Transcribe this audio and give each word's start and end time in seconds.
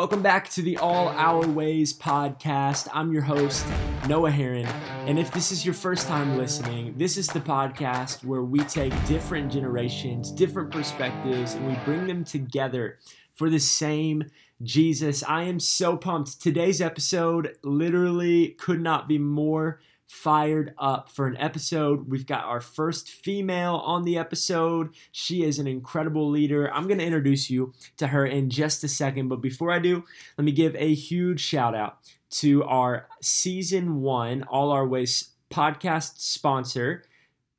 Welcome 0.00 0.22
back 0.22 0.48
to 0.52 0.62
the 0.62 0.78
All 0.78 1.08
Our 1.08 1.46
Ways 1.46 1.92
podcast. 1.92 2.88
I'm 2.90 3.12
your 3.12 3.20
host, 3.20 3.66
Noah 4.08 4.30
Herrin. 4.30 4.64
And 5.06 5.18
if 5.18 5.30
this 5.30 5.52
is 5.52 5.62
your 5.62 5.74
first 5.74 6.08
time 6.08 6.38
listening, 6.38 6.94
this 6.96 7.18
is 7.18 7.26
the 7.26 7.40
podcast 7.40 8.24
where 8.24 8.40
we 8.40 8.60
take 8.60 8.94
different 9.04 9.52
generations, 9.52 10.30
different 10.30 10.70
perspectives, 10.70 11.52
and 11.52 11.66
we 11.66 11.76
bring 11.84 12.06
them 12.06 12.24
together 12.24 12.98
for 13.34 13.50
the 13.50 13.60
same 13.60 14.30
Jesus. 14.62 15.22
I 15.22 15.42
am 15.42 15.60
so 15.60 15.98
pumped. 15.98 16.40
Today's 16.40 16.80
episode 16.80 17.58
literally 17.62 18.52
could 18.58 18.80
not 18.80 19.06
be 19.06 19.18
more 19.18 19.82
fired 20.10 20.74
up 20.76 21.08
for 21.08 21.28
an 21.28 21.36
episode. 21.36 22.10
We've 22.10 22.26
got 22.26 22.44
our 22.44 22.60
first 22.60 23.08
female 23.08 23.76
on 23.76 24.02
the 24.02 24.18
episode. 24.18 24.90
She 25.12 25.44
is 25.44 25.60
an 25.60 25.68
incredible 25.68 26.28
leader. 26.28 26.68
I'm 26.74 26.88
going 26.88 26.98
to 26.98 27.04
introduce 27.04 27.48
you 27.48 27.72
to 27.98 28.08
her 28.08 28.26
in 28.26 28.50
just 28.50 28.82
a 28.82 28.88
second. 28.88 29.28
But 29.28 29.40
before 29.40 29.70
I 29.70 29.78
do, 29.78 30.02
let 30.36 30.44
me 30.44 30.50
give 30.50 30.74
a 30.74 30.92
huge 30.92 31.40
shout 31.40 31.76
out 31.76 31.98
to 32.30 32.64
our 32.64 33.06
season 33.22 34.00
one 34.00 34.42
All 34.42 34.72
Our 34.72 34.86
Ways 34.86 35.30
podcast 35.48 36.18
sponsor, 36.18 37.04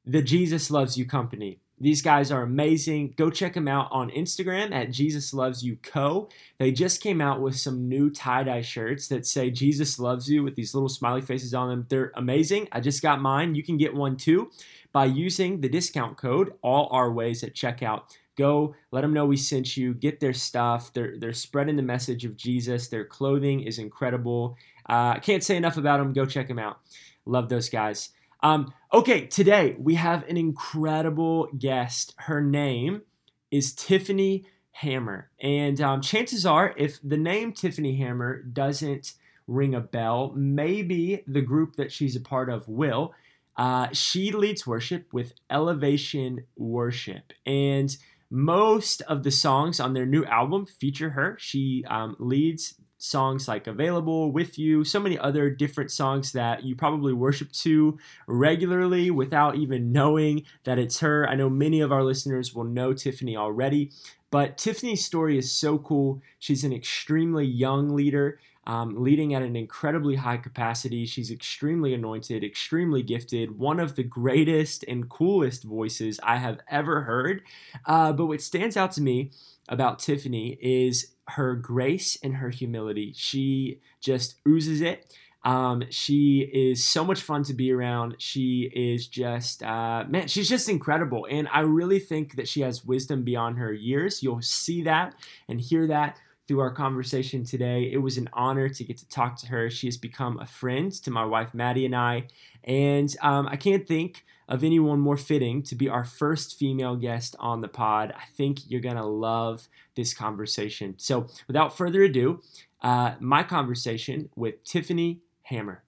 the 0.06 0.22
Jesus 0.22 0.70
Loves 0.70 0.98
You 0.98 1.06
Company. 1.06 1.62
These 1.82 2.04
guys 2.04 2.32
are 2.32 2.44
amazing. 2.44 3.16
Go 3.18 3.32
check 3.32 3.56
them 3.56 3.68
out 3.68 3.88
on 3.92 4.12
Instagram 4.12 4.72
at 4.72 4.92
Jesus 4.92 5.34
Loves 5.34 5.64
You 5.64 5.78
Co. 5.78 6.30
They 6.60 6.72
just 6.72 7.02
came 7.02 7.20
out 7.20 7.42
with 7.42 7.58
some 7.58 7.90
new 7.90 8.12
tie 8.12 8.44
dye 8.44 8.62
shirts 8.62 9.08
that 9.08 9.26
say 9.26 9.50
Jesus 9.50 9.98
Loves 9.98 10.30
You 10.30 10.44
with 10.44 10.56
these 10.56 10.76
little 10.76 10.90
smiley 10.90 11.22
faces 11.22 11.56
on 11.56 11.70
them. 11.70 11.88
They're 11.90 12.12
amazing. 12.16 12.68
I 12.72 12.82
just 12.82 13.02
got 13.02 13.20
mine. 13.20 13.56
You 13.56 13.64
can 13.64 13.78
get 13.78 13.96
one 13.96 14.16
too 14.16 14.52
by 14.92 15.06
using 15.06 15.60
the 15.60 15.70
discount 15.70 16.18
code 16.18 16.54
All 16.62 16.88
Our 16.92 17.12
Ways 17.12 17.44
at 17.44 17.56
checkout. 17.56 18.04
Go 18.38 18.76
let 18.92 19.02
them 19.02 19.14
know 19.14 19.26
we 19.26 19.38
sent 19.38 19.76
you. 19.76 19.96
Get 19.96 20.20
their 20.20 20.34
stuff. 20.34 20.94
They're 20.94 21.18
they're 21.18 21.34
spreading 21.34 21.78
the 21.78 21.84
message 21.84 22.26
of 22.26 22.38
Jesus. 22.38 22.90
Their 22.90 23.06
clothing 23.06 23.62
is 23.62 23.80
incredible. 23.80 24.56
Uh, 24.88 25.14
I 25.16 25.20
can't 25.20 25.44
say 25.44 25.58
enough 25.58 25.78
about 25.78 25.98
them. 25.98 26.14
Go 26.14 26.26
check 26.28 26.48
them 26.48 26.60
out. 26.60 26.80
Love 27.26 27.50
those 27.50 27.70
guys. 27.70 28.10
Um, 28.44 28.74
okay, 28.92 29.28
today 29.28 29.76
we 29.80 29.96
have 29.96 30.28
an 30.28 30.38
incredible 30.38 31.48
guest. 31.58 32.16
Her 32.18 32.42
name 32.42 33.04
is 33.52 33.74
Tiffany 33.74 34.46
Hammer. 34.72 35.30
And 35.40 35.80
um, 35.80 36.02
chances 36.02 36.46
are, 36.46 36.74
if 36.78 37.00
the 37.04 37.18
name 37.18 37.54
Tiffany 37.54 37.98
Hammer 37.98 38.42
doesn't 38.42 39.14
ring 39.48 39.76
a 39.76 39.80
bell, 39.82 40.34
maybe 40.36 41.24
the 41.28 41.42
group 41.42 41.76
that 41.76 41.92
she's 41.92 42.16
a 42.16 42.22
part 42.22 42.50
of 42.50 42.68
will. 42.68 43.14
Uh, 43.58 43.90
she 43.92 44.32
leads 44.32 44.66
worship 44.66 45.14
with 45.14 45.34
Elevation 45.50 46.46
Worship. 46.56 47.34
And 47.46 47.96
most 48.30 49.02
of 49.02 49.24
the 49.24 49.32
songs 49.32 49.80
on 49.80 49.94
their 49.94 50.06
new 50.06 50.24
album 50.26 50.66
feature 50.66 51.12
her. 51.12 51.36
She 51.40 51.84
um, 51.88 52.16
leads 52.18 52.76
songs 53.02 53.48
like 53.48 53.66
Available, 53.66 54.32
With 54.32 54.60
You, 54.60 54.84
so 54.84 55.00
many 55.00 55.18
other 55.18 55.50
different 55.50 55.92
songs 55.92 56.34
that 56.34 56.64
you 56.64 56.76
probably 56.76 57.14
worship 57.14 57.52
to 57.54 57.98
regularly 58.28 59.10
without 59.10 59.56
even 59.56 59.92
knowing 59.92 60.44
that 60.66 60.78
it's 60.78 61.00
her. 61.00 61.28
I 61.28 61.36
know 61.36 61.50
many 61.50 61.82
of 61.82 61.92
our 61.92 62.04
listeners 62.04 62.54
will 62.54 62.64
know 62.64 62.94
Tiffany 62.94 63.36
already, 63.36 63.92
but 64.30 64.58
Tiffany's 64.58 65.04
story 65.04 65.38
is 65.38 65.52
so 65.52 65.80
cool. 65.80 66.22
She's 66.38 66.64
an 66.64 66.74
extremely 66.74 67.46
young 67.46 67.96
leader. 67.96 68.40
Um, 68.68 68.94
leading 69.04 69.34
at 69.34 69.42
an 69.42 69.56
incredibly 69.56 70.18
high 70.18 70.38
capacity. 70.38 71.08
She's 71.08 71.32
extremely 71.32 71.96
anointed, 71.96 72.44
extremely 72.44 73.02
gifted, 73.02 73.58
one 73.58 73.80
of 73.80 73.96
the 73.96 74.04
greatest 74.04 74.86
and 74.88 75.10
coolest 75.10 75.64
voices 75.64 76.20
I 76.22 76.38
have 76.38 76.60
ever 76.70 77.02
heard. 77.02 77.42
Uh, 77.88 78.14
but 78.14 78.28
what 78.28 78.40
stands 78.40 78.78
out 78.78 78.92
to 78.92 79.02
me 79.02 79.32
about 79.68 79.98
Tiffany 79.98 80.60
is 80.62 81.11
her 81.30 81.56
grace 81.56 82.18
and 82.24 82.36
her 82.36 82.50
humility. 82.50 83.14
She 83.16 83.80
just 84.02 84.36
oozes 84.48 84.82
it. 84.82 85.14
Um, 85.44 85.84
she 85.90 86.42
is 86.54 86.84
so 86.84 87.04
much 87.04 87.22
fun 87.22 87.44
to 87.44 87.54
be 87.54 87.72
around. 87.72 88.16
She 88.20 88.72
is 88.74 89.08
just, 89.08 89.64
uh, 89.64 90.06
man, 90.08 90.28
she's 90.28 90.48
just 90.48 90.70
incredible. 90.70 91.28
And 91.30 91.48
I 91.52 91.62
really 91.62 92.00
think 92.00 92.36
that 92.36 92.48
she 92.48 92.62
has 92.62 92.86
wisdom 92.86 93.24
beyond 93.24 93.58
her 93.58 93.74
years. 93.74 94.22
You'll 94.22 94.42
see 94.42 94.84
that 94.84 95.16
and 95.48 95.60
hear 95.60 95.88
that 95.88 96.18
through 96.52 96.60
our 96.60 96.70
conversation 96.70 97.46
today. 97.46 97.90
It 97.94 98.00
was 98.00 98.18
an 98.18 98.28
honor 98.34 98.68
to 98.68 98.84
get 98.84 98.98
to 98.98 99.08
talk 99.08 99.38
to 99.38 99.48
her. 99.48 99.70
She 99.70 99.88
has 99.88 99.96
become 99.96 100.38
a 100.38 100.46
friend 100.46 100.92
to 101.04 101.10
my 101.10 101.24
wife, 101.24 101.54
Maddie, 101.54 101.86
and 101.86 101.96
I. 101.96 102.28
And 102.66 103.16
um, 103.22 103.48
I 103.48 103.56
can't 103.56 103.88
think 103.88 104.26
of 104.50 104.62
anyone 104.62 105.00
more 105.00 105.16
fitting 105.16 105.64
to 105.64 105.76
be 105.76 105.88
our 105.88 106.04
first 106.04 106.60
female 106.60 106.98
guest 106.98 107.38
on 107.40 107.62
the 107.62 107.70
pod. 107.70 108.14
I 108.18 108.26
think 108.36 108.70
you're 108.70 108.82
going 108.82 108.98
to 108.98 109.06
love 109.06 109.70
this 109.96 110.14
conversation. 110.14 110.96
So, 110.98 111.28
without 111.48 111.78
further 111.78 112.04
ado, 112.04 112.42
uh, 112.82 113.14
my 113.22 113.44
conversation 113.44 114.30
with 114.36 114.62
Tiffany 114.66 115.22
Hammer. 115.44 115.84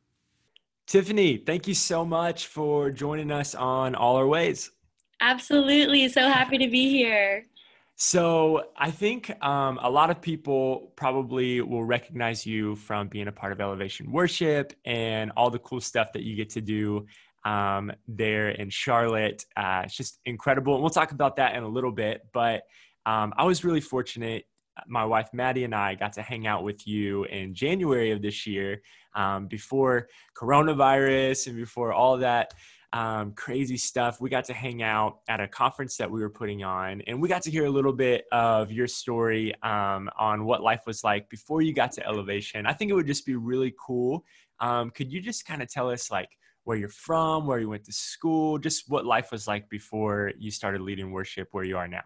Tiffany, 0.88 1.40
thank 1.40 1.68
you 1.68 1.74
so 1.74 2.06
much 2.06 2.48
for 2.48 2.90
joining 2.90 3.32
us 3.32 3.54
on 3.54 3.96
All 3.96 4.16
Our 4.16 4.28
Ways. 4.28 4.72
Absolutely. 5.20 6.08
So 6.08 6.22
happy 6.22 6.58
to 6.58 6.70
be 6.70 6.90
here. 6.90 7.48
So 7.96 8.64
I 8.76 8.90
think 8.90 9.32
um, 9.44 9.80
a 9.82 9.90
lot 9.90 10.10
of 10.10 10.20
people 10.20 10.92
probably 10.96 11.62
will 11.62 11.84
recognize 11.84 12.46
you 12.46 12.76
from 12.76 13.08
being 13.08 13.28
a 13.28 13.32
part 13.32 13.52
of 13.52 13.62
Elevation 13.62 14.12
Worship 14.12 14.74
and 14.84 15.32
all 15.38 15.52
the 15.52 15.60
cool 15.60 15.80
stuff 15.80 16.12
that 16.14 16.24
you 16.24 16.36
get 16.36 16.50
to 16.52 16.62
do 16.62 17.06
um, 17.46 17.92
there 18.08 18.50
in 18.50 18.70
Charlotte. 18.70 19.46
Uh, 19.56 19.84
it's 19.86 19.96
just 19.96 20.20
incredible. 20.26 20.74
And 20.74 20.82
we'll 20.82 20.90
talk 20.90 21.12
about 21.12 21.36
that 21.36 21.56
in 21.56 21.64
a 21.64 21.68
little 21.68 21.92
bit. 21.92 22.22
But 22.34 22.64
um, 23.06 23.34
I 23.38 23.44
was 23.44 23.64
really 23.64 23.82
fortunate. 23.82 24.46
My 24.88 25.06
wife 25.06 25.30
Maddie 25.32 25.66
and 25.66 25.76
I 25.76 25.94
got 25.94 26.14
to 26.14 26.24
hang 26.24 26.48
out 26.48 26.64
with 26.64 26.88
you 26.88 27.26
in 27.26 27.54
January 27.54 28.10
of 28.10 28.24
this 28.24 28.48
year 28.48 28.82
um, 29.14 29.46
before 29.48 30.08
coronavirus 30.36 31.48
and 31.48 31.56
before 31.56 31.94
all 31.94 32.18
that 32.18 32.56
um, 32.94 33.32
crazy 33.34 33.76
stuff. 33.76 34.22
We 34.22 34.30
got 34.30 34.46
to 34.46 34.54
hang 34.54 34.84
out 34.84 35.20
at 35.28 35.40
a 35.40 35.48
conference 35.48 35.98
that 35.98 36.10
we 36.10 36.22
were 36.22 36.30
putting 36.30 36.64
on, 36.64 37.02
and 37.08 37.20
we 37.20 37.28
got 37.28 37.42
to 37.44 37.52
hear 37.52 37.66
a 37.66 37.70
little 37.70 37.92
bit 37.92 38.26
of 38.32 38.72
your 38.72 38.88
story 38.88 39.54
um, 39.64 40.10
on 40.18 40.46
what 40.46 40.62
life 40.62 40.84
was 40.86 41.04
like 41.04 41.28
before 41.30 41.64
you 41.64 41.74
got 41.74 41.92
to 41.94 42.08
Elevation. 42.08 42.68
I 42.68 42.74
think 42.74 42.92
it 42.92 42.94
would 42.94 43.08
just 43.08 43.26
be 43.26 43.36
really 43.36 43.74
cool. 43.84 44.24
Um, 44.60 44.92
could 44.92 45.12
you 45.12 45.20
just 45.20 45.46
kind 45.46 45.64
of 45.64 45.70
tell 45.70 45.90
us, 45.90 46.12
like, 46.12 46.30
where 46.66 46.78
you're 46.78 46.88
from, 46.88 47.48
where 47.48 47.60
you 47.60 47.68
went 47.68 47.84
to 47.86 47.92
school, 47.92 48.60
just 48.60 48.90
what 48.90 49.06
life 49.06 49.32
was 49.32 49.48
like 49.48 49.68
before 49.70 50.32
you 50.38 50.52
started 50.52 50.82
leading 50.82 51.12
worship 51.12 51.50
where 51.52 51.64
you 51.64 51.78
are 51.78 51.88
now? 51.88 52.04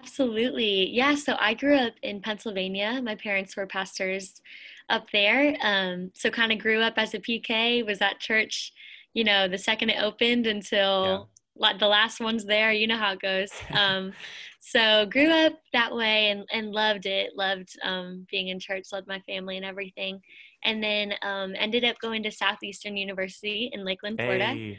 Absolutely. 0.00 0.90
Yeah. 0.90 1.14
So 1.14 1.36
I 1.38 1.54
grew 1.54 1.76
up 1.76 1.92
in 2.02 2.20
Pennsylvania. 2.20 3.00
My 3.00 3.14
parents 3.14 3.56
were 3.56 3.66
pastors 3.66 4.42
up 4.88 5.06
there. 5.12 5.56
Um, 5.62 6.10
so 6.14 6.28
kind 6.30 6.50
of 6.50 6.58
grew 6.58 6.80
up 6.80 6.94
as 6.96 7.14
a 7.14 7.20
PK, 7.20 7.86
was 7.86 8.00
at 8.00 8.18
church 8.18 8.72
you 9.14 9.24
know, 9.24 9.48
the 9.48 9.58
second 9.58 9.90
it 9.90 10.02
opened 10.02 10.46
until 10.46 11.28
yeah. 11.56 11.72
the 11.78 11.86
last 11.86 12.20
one's 12.20 12.44
there. 12.44 12.72
You 12.72 12.86
know 12.86 12.98
how 12.98 13.12
it 13.12 13.20
goes. 13.20 13.50
Um, 13.72 14.12
so 14.64 15.06
grew 15.06 15.28
up 15.28 15.54
that 15.72 15.92
way 15.92 16.30
and, 16.30 16.44
and 16.52 16.70
loved 16.70 17.04
it. 17.04 17.30
Loved 17.36 17.70
um, 17.82 18.26
being 18.30 18.48
in 18.48 18.60
church. 18.60 18.84
Loved 18.92 19.08
my 19.08 19.18
family 19.20 19.56
and 19.56 19.66
everything. 19.66 20.20
And 20.62 20.82
then 20.82 21.14
um, 21.22 21.54
ended 21.58 21.84
up 21.84 21.98
going 22.00 22.22
to 22.22 22.30
Southeastern 22.30 22.96
University 22.96 23.70
in 23.72 23.84
Lakeland, 23.84 24.18
Florida. 24.18 24.46
Hey. 24.46 24.78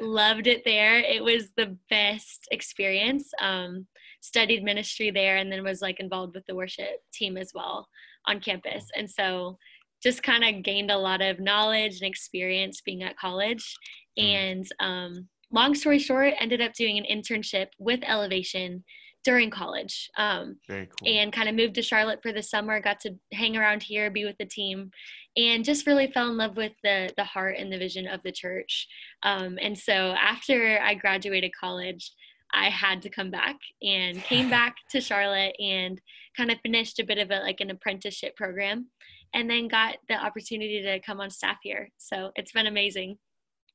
Loved 0.00 0.48
it 0.48 0.62
there. 0.64 0.98
It 0.98 1.22
was 1.22 1.50
the 1.56 1.76
best 1.88 2.48
experience. 2.50 3.30
Um, 3.40 3.86
studied 4.20 4.62
ministry 4.62 5.10
there, 5.10 5.36
and 5.36 5.50
then 5.50 5.62
was 5.64 5.80
like 5.80 6.00
involved 6.00 6.34
with 6.34 6.46
the 6.46 6.54
worship 6.54 7.00
team 7.12 7.36
as 7.36 7.52
well 7.54 7.88
on 8.26 8.40
campus. 8.40 8.84
And 8.96 9.08
so 9.08 9.58
just 10.02 10.22
kind 10.22 10.44
of 10.44 10.62
gained 10.62 10.90
a 10.90 10.98
lot 10.98 11.20
of 11.20 11.40
knowledge 11.40 12.00
and 12.00 12.08
experience 12.08 12.80
being 12.80 13.02
at 13.02 13.18
college. 13.18 13.76
Mm. 14.18 14.24
And 14.24 14.66
um, 14.80 15.28
long 15.52 15.74
story 15.74 15.98
short, 15.98 16.34
ended 16.38 16.60
up 16.60 16.72
doing 16.74 16.98
an 16.98 17.04
internship 17.04 17.68
with 17.78 18.00
Elevation 18.06 18.84
during 19.24 19.50
college. 19.50 20.08
Um, 20.16 20.56
cool. 20.68 20.86
And 21.06 21.32
kind 21.32 21.48
of 21.48 21.54
moved 21.54 21.74
to 21.74 21.82
Charlotte 21.82 22.20
for 22.22 22.32
the 22.32 22.42
summer, 22.42 22.80
got 22.80 23.00
to 23.00 23.16
hang 23.32 23.56
around 23.56 23.82
here, 23.82 24.10
be 24.10 24.24
with 24.24 24.38
the 24.38 24.46
team, 24.46 24.90
and 25.36 25.64
just 25.64 25.86
really 25.86 26.10
fell 26.10 26.28
in 26.30 26.36
love 26.36 26.56
with 26.56 26.72
the, 26.82 27.10
the 27.16 27.24
heart 27.24 27.56
and 27.58 27.72
the 27.72 27.78
vision 27.78 28.06
of 28.06 28.22
the 28.22 28.32
church. 28.32 28.88
Um, 29.22 29.58
and 29.60 29.76
so 29.76 30.14
after 30.18 30.80
I 30.82 30.94
graduated 30.94 31.52
college, 31.58 32.12
I 32.52 32.68
had 32.68 33.02
to 33.02 33.10
come 33.10 33.30
back 33.30 33.56
and 33.82 34.22
came 34.24 34.50
back 34.58 34.76
to 34.90 35.00
Charlotte 35.00 35.54
and 35.60 36.00
kind 36.36 36.50
of 36.50 36.58
finished 36.60 36.98
a 36.98 37.04
bit 37.04 37.18
of 37.18 37.30
a 37.30 37.40
like 37.40 37.60
an 37.60 37.70
apprenticeship 37.70 38.36
program 38.36 38.86
and 39.34 39.48
then 39.48 39.68
got 39.68 39.96
the 40.08 40.14
opportunity 40.14 40.82
to 40.82 41.00
come 41.00 41.20
on 41.20 41.30
staff 41.30 41.58
here. 41.62 41.88
So 41.98 42.30
it's 42.36 42.52
been 42.52 42.66
amazing. 42.66 43.18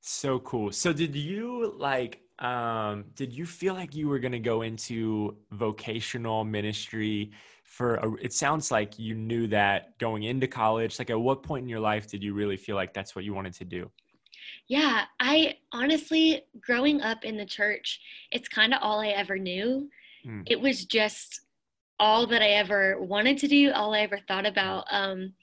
So 0.01 0.39
cool. 0.39 0.71
So 0.71 0.93
did 0.93 1.15
you 1.15 1.73
like 1.77 2.21
um 2.39 3.05
did 3.15 3.31
you 3.31 3.45
feel 3.45 3.73
like 3.73 3.95
you 3.95 4.09
were 4.09 4.19
going 4.19 4.33
to 4.33 4.39
go 4.39 4.61
into 4.61 5.37
vocational 5.51 6.43
ministry 6.43 7.31
for 7.63 7.95
a, 7.95 8.13
it 8.15 8.33
sounds 8.33 8.71
like 8.71 8.99
you 8.99 9.15
knew 9.15 9.47
that 9.47 9.97
going 9.99 10.23
into 10.23 10.45
college 10.45 10.99
like 10.99 11.09
at 11.09 11.19
what 11.19 11.43
point 11.43 11.63
in 11.63 11.69
your 11.69 11.79
life 11.79 12.07
did 12.07 12.21
you 12.21 12.33
really 12.33 12.57
feel 12.57 12.75
like 12.75 12.93
that's 12.93 13.15
what 13.15 13.23
you 13.23 13.33
wanted 13.33 13.53
to 13.53 13.63
do 13.63 13.89
yeah 14.67 15.05
i 15.21 15.55
honestly 15.71 16.43
growing 16.59 16.99
up 17.01 17.23
in 17.23 17.37
the 17.37 17.45
church 17.45 18.01
it's 18.31 18.49
kind 18.49 18.73
of 18.73 18.79
all 18.81 18.99
i 18.99 19.07
ever 19.07 19.37
knew 19.37 19.89
mm. 20.25 20.43
it 20.45 20.59
was 20.59 20.83
just 20.83 21.44
all 21.99 22.27
that 22.27 22.41
I 22.41 22.49
ever 22.49 23.01
wanted 23.01 23.37
to 23.39 23.47
do, 23.47 23.71
all 23.71 23.93
I 23.93 24.01
ever 24.01 24.19
thought 24.27 24.45
about. 24.45 24.85
Um, 24.91 25.33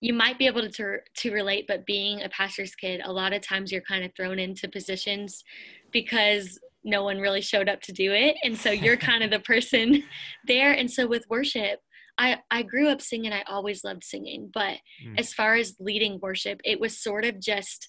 you 0.00 0.14
might 0.14 0.38
be 0.38 0.46
able 0.46 0.68
to 0.68 0.96
to 1.16 1.32
relate, 1.32 1.66
but 1.68 1.86
being 1.86 2.22
a 2.22 2.28
pastor's 2.30 2.74
kid, 2.74 3.02
a 3.04 3.12
lot 3.12 3.32
of 3.32 3.42
times 3.42 3.70
you're 3.70 3.82
kind 3.82 4.04
of 4.04 4.12
thrown 4.16 4.38
into 4.38 4.68
positions 4.68 5.44
because 5.92 6.58
no 6.82 7.04
one 7.04 7.18
really 7.18 7.42
showed 7.42 7.68
up 7.68 7.82
to 7.82 7.92
do 7.92 8.12
it, 8.12 8.36
and 8.42 8.56
so 8.56 8.70
you're 8.70 8.96
kind 9.10 9.22
of 9.22 9.30
the 9.30 9.40
person 9.40 10.02
there. 10.46 10.72
And 10.72 10.90
so 10.90 11.06
with 11.06 11.26
worship, 11.28 11.80
I 12.16 12.38
I 12.50 12.62
grew 12.62 12.88
up 12.88 13.02
singing. 13.02 13.32
I 13.32 13.42
always 13.42 13.84
loved 13.84 14.04
singing, 14.04 14.50
but 14.52 14.78
mm. 15.04 15.18
as 15.18 15.34
far 15.34 15.54
as 15.54 15.76
leading 15.78 16.18
worship, 16.20 16.60
it 16.64 16.80
was 16.80 16.98
sort 16.98 17.24
of 17.24 17.38
just 17.38 17.88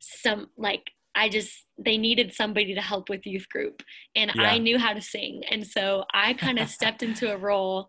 some 0.00 0.48
like 0.56 0.90
I 1.16 1.28
just 1.28 1.64
they 1.78 1.96
needed 1.96 2.32
somebody 2.32 2.74
to 2.74 2.80
help 2.80 3.08
with 3.08 3.26
youth 3.26 3.48
group 3.48 3.82
and 4.14 4.30
yeah. 4.34 4.42
I 4.42 4.58
knew 4.58 4.78
how 4.78 4.92
to 4.92 5.00
sing 5.00 5.42
and 5.50 5.66
so 5.66 6.04
I 6.12 6.34
kind 6.34 6.58
of 6.58 6.68
stepped 6.78 7.02
into 7.02 7.32
a 7.32 7.38
role 7.38 7.88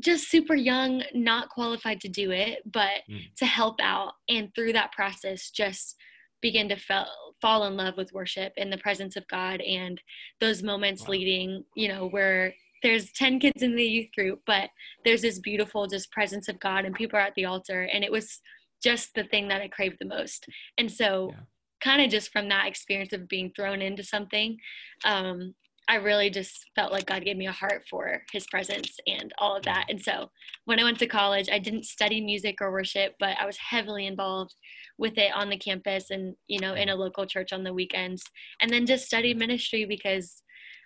just 0.00 0.28
super 0.28 0.54
young 0.54 1.02
not 1.14 1.48
qualified 1.48 2.00
to 2.00 2.08
do 2.08 2.30
it 2.32 2.60
but 2.70 3.02
mm. 3.10 3.22
to 3.38 3.46
help 3.46 3.76
out 3.80 4.12
and 4.28 4.54
through 4.54 4.72
that 4.74 4.92
process 4.92 5.50
just 5.50 5.96
begin 6.42 6.68
to 6.68 6.76
fell, 6.76 7.08
fall 7.40 7.64
in 7.64 7.76
love 7.76 7.96
with 7.96 8.12
worship 8.12 8.52
in 8.56 8.68
the 8.68 8.78
presence 8.78 9.16
of 9.16 9.26
God 9.28 9.60
and 9.62 10.00
those 10.40 10.62
moments 10.62 11.02
wow. 11.02 11.10
leading 11.10 11.64
you 11.74 11.88
know 11.88 12.08
where 12.08 12.54
there's 12.82 13.10
10 13.12 13.40
kids 13.40 13.62
in 13.62 13.74
the 13.74 13.84
youth 13.84 14.10
group 14.14 14.40
but 14.46 14.68
there's 15.04 15.22
this 15.22 15.38
beautiful 15.38 15.86
just 15.86 16.10
presence 16.12 16.48
of 16.48 16.60
God 16.60 16.84
and 16.84 16.94
people 16.94 17.18
are 17.18 17.22
at 17.22 17.34
the 17.36 17.46
altar 17.46 17.88
and 17.92 18.04
it 18.04 18.12
was 18.12 18.40
just 18.82 19.14
the 19.14 19.24
thing 19.24 19.48
that 19.48 19.62
I 19.62 19.68
craved 19.68 19.96
the 19.98 20.06
most 20.06 20.46
and 20.76 20.92
so 20.92 21.30
yeah 21.32 21.40
kind 21.82 22.02
of 22.02 22.10
just 22.10 22.32
from 22.32 22.48
that 22.48 22.66
experience 22.66 23.12
of 23.12 23.28
being 23.28 23.52
thrown 23.54 23.82
into 23.82 24.02
something, 24.02 24.58
um, 25.04 25.54
I 25.88 25.96
really 25.96 26.30
just 26.30 26.66
felt 26.74 26.90
like 26.90 27.06
God 27.06 27.24
gave 27.24 27.36
me 27.36 27.46
a 27.46 27.52
heart 27.52 27.84
for 27.88 28.22
his 28.32 28.46
presence 28.48 28.98
and 29.06 29.32
all 29.38 29.56
of 29.56 29.62
that. 29.64 29.86
And 29.88 30.02
so 30.02 30.30
when 30.64 30.80
I 30.80 30.84
went 30.84 30.98
to 30.98 31.06
college, 31.06 31.48
I 31.50 31.60
didn't 31.60 31.84
study 31.84 32.20
music 32.20 32.56
or 32.60 32.72
worship, 32.72 33.14
but 33.20 33.36
I 33.40 33.46
was 33.46 33.56
heavily 33.56 34.06
involved 34.06 34.54
with 34.98 35.16
it 35.16 35.32
on 35.32 35.48
the 35.48 35.56
campus 35.56 36.10
and, 36.10 36.34
you 36.48 36.58
know, 36.58 36.74
in 36.74 36.88
a 36.88 36.96
local 36.96 37.24
church 37.24 37.52
on 37.52 37.62
the 37.62 37.72
weekends. 37.72 38.24
And 38.60 38.70
then 38.72 38.84
just 38.84 39.06
studied 39.06 39.38
ministry 39.38 39.84
because 39.84 40.42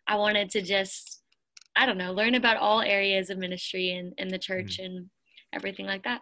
I 0.06 0.16
wanted 0.16 0.50
to 0.50 0.60
just, 0.60 1.22
I 1.76 1.86
don't 1.86 1.98
know, 1.98 2.12
learn 2.12 2.34
about 2.34 2.58
all 2.58 2.82
areas 2.82 3.30
of 3.30 3.38
ministry 3.38 3.92
and 3.92 4.12
in 4.18 4.28
the 4.28 4.38
church 4.38 4.76
mm-hmm. 4.76 4.96
and 4.96 5.10
everything 5.54 5.86
like 5.86 6.04
that. 6.04 6.20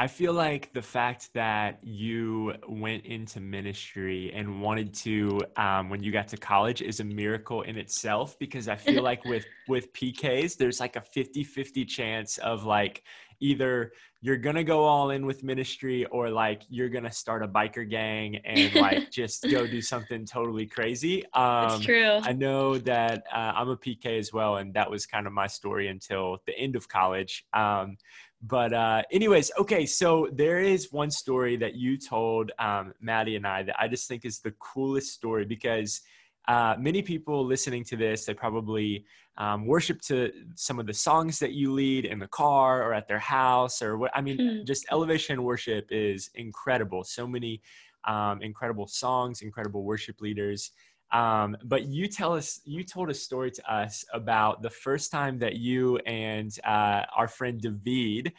I 0.00 0.06
feel 0.06 0.32
like 0.32 0.72
the 0.72 0.80
fact 0.80 1.30
that 1.34 1.80
you 1.82 2.54
went 2.68 3.04
into 3.04 3.40
ministry 3.40 4.32
and 4.32 4.62
wanted 4.62 4.94
to 4.94 5.40
um, 5.56 5.90
when 5.90 6.04
you 6.04 6.12
got 6.12 6.28
to 6.28 6.36
college 6.36 6.82
is 6.82 7.00
a 7.00 7.04
miracle 7.04 7.62
in 7.62 7.76
itself 7.76 8.38
because 8.38 8.68
I 8.68 8.76
feel 8.76 9.02
like 9.02 9.24
with 9.24 9.44
with 9.68 9.92
PKs 9.92 10.56
there's 10.56 10.78
like 10.78 10.94
a 10.94 11.00
50-50 11.00 11.86
chance 11.88 12.38
of 12.38 12.64
like 12.64 13.02
either 13.40 13.92
you're 14.20 14.36
gonna 14.36 14.64
go 14.64 14.84
all 14.84 15.10
in 15.10 15.26
with 15.26 15.42
ministry 15.42 16.04
or 16.06 16.30
like 16.30 16.62
you're 16.68 16.88
gonna 16.88 17.12
start 17.12 17.42
a 17.42 17.48
biker 17.48 17.88
gang 17.88 18.36
and 18.44 18.74
like 18.74 19.10
just 19.10 19.46
go 19.50 19.66
do 19.66 19.80
something 19.92 20.24
totally 20.24 20.66
crazy. 20.66 21.24
Um, 21.34 21.68
That's 21.68 21.84
true. 21.84 22.20
I 22.22 22.32
know 22.32 22.78
that 22.78 23.24
uh, 23.32 23.52
I'm 23.54 23.68
a 23.68 23.76
PK 23.76 24.18
as 24.18 24.32
well, 24.32 24.56
and 24.56 24.74
that 24.74 24.90
was 24.90 25.06
kind 25.06 25.26
of 25.26 25.32
my 25.32 25.46
story 25.46 25.88
until 25.88 26.38
the 26.46 26.58
end 26.58 26.74
of 26.74 26.88
college. 26.88 27.44
Um, 27.52 27.96
but 28.42 28.72
uh, 28.72 29.02
anyways, 29.10 29.50
okay. 29.58 29.84
So 29.84 30.28
there 30.32 30.60
is 30.60 30.92
one 30.92 31.10
story 31.10 31.56
that 31.56 31.74
you 31.74 31.96
told 31.96 32.52
um, 32.58 32.94
Maddie 33.00 33.36
and 33.36 33.46
I 33.46 33.64
that 33.64 33.80
I 33.80 33.88
just 33.88 34.06
think 34.06 34.24
is 34.24 34.38
the 34.38 34.52
coolest 34.52 35.12
story 35.12 35.44
because 35.44 36.02
uh, 36.46 36.76
many 36.78 37.02
people 37.02 37.44
listening 37.44 37.84
to 37.84 37.96
this, 37.96 38.24
they 38.24 38.34
probably 38.34 39.04
um, 39.36 39.66
worship 39.66 40.00
to 40.02 40.32
some 40.54 40.78
of 40.78 40.86
the 40.86 40.94
songs 40.94 41.38
that 41.40 41.52
you 41.52 41.72
lead 41.72 42.04
in 42.04 42.18
the 42.18 42.28
car 42.28 42.82
or 42.82 42.94
at 42.94 43.08
their 43.08 43.18
house 43.18 43.82
or 43.82 43.98
what. 43.98 44.12
I 44.14 44.20
mean, 44.20 44.38
mm. 44.38 44.66
just 44.66 44.86
elevation 44.92 45.42
worship 45.42 45.88
is 45.90 46.30
incredible. 46.34 47.02
So 47.04 47.26
many 47.26 47.60
um, 48.04 48.40
incredible 48.40 48.86
songs, 48.86 49.42
incredible 49.42 49.82
worship 49.82 50.20
leaders. 50.20 50.70
Um, 51.10 51.56
but 51.64 51.84
you 51.86 52.06
tell 52.06 52.34
us, 52.34 52.60
you 52.64 52.84
told 52.84 53.10
a 53.10 53.14
story 53.14 53.50
to 53.52 53.72
us 53.72 54.04
about 54.12 54.62
the 54.62 54.70
first 54.70 55.10
time 55.10 55.38
that 55.38 55.56
you 55.56 55.96
and 55.98 56.54
uh, 56.64 57.04
our 57.16 57.28
friend 57.28 57.60
David 57.60 58.32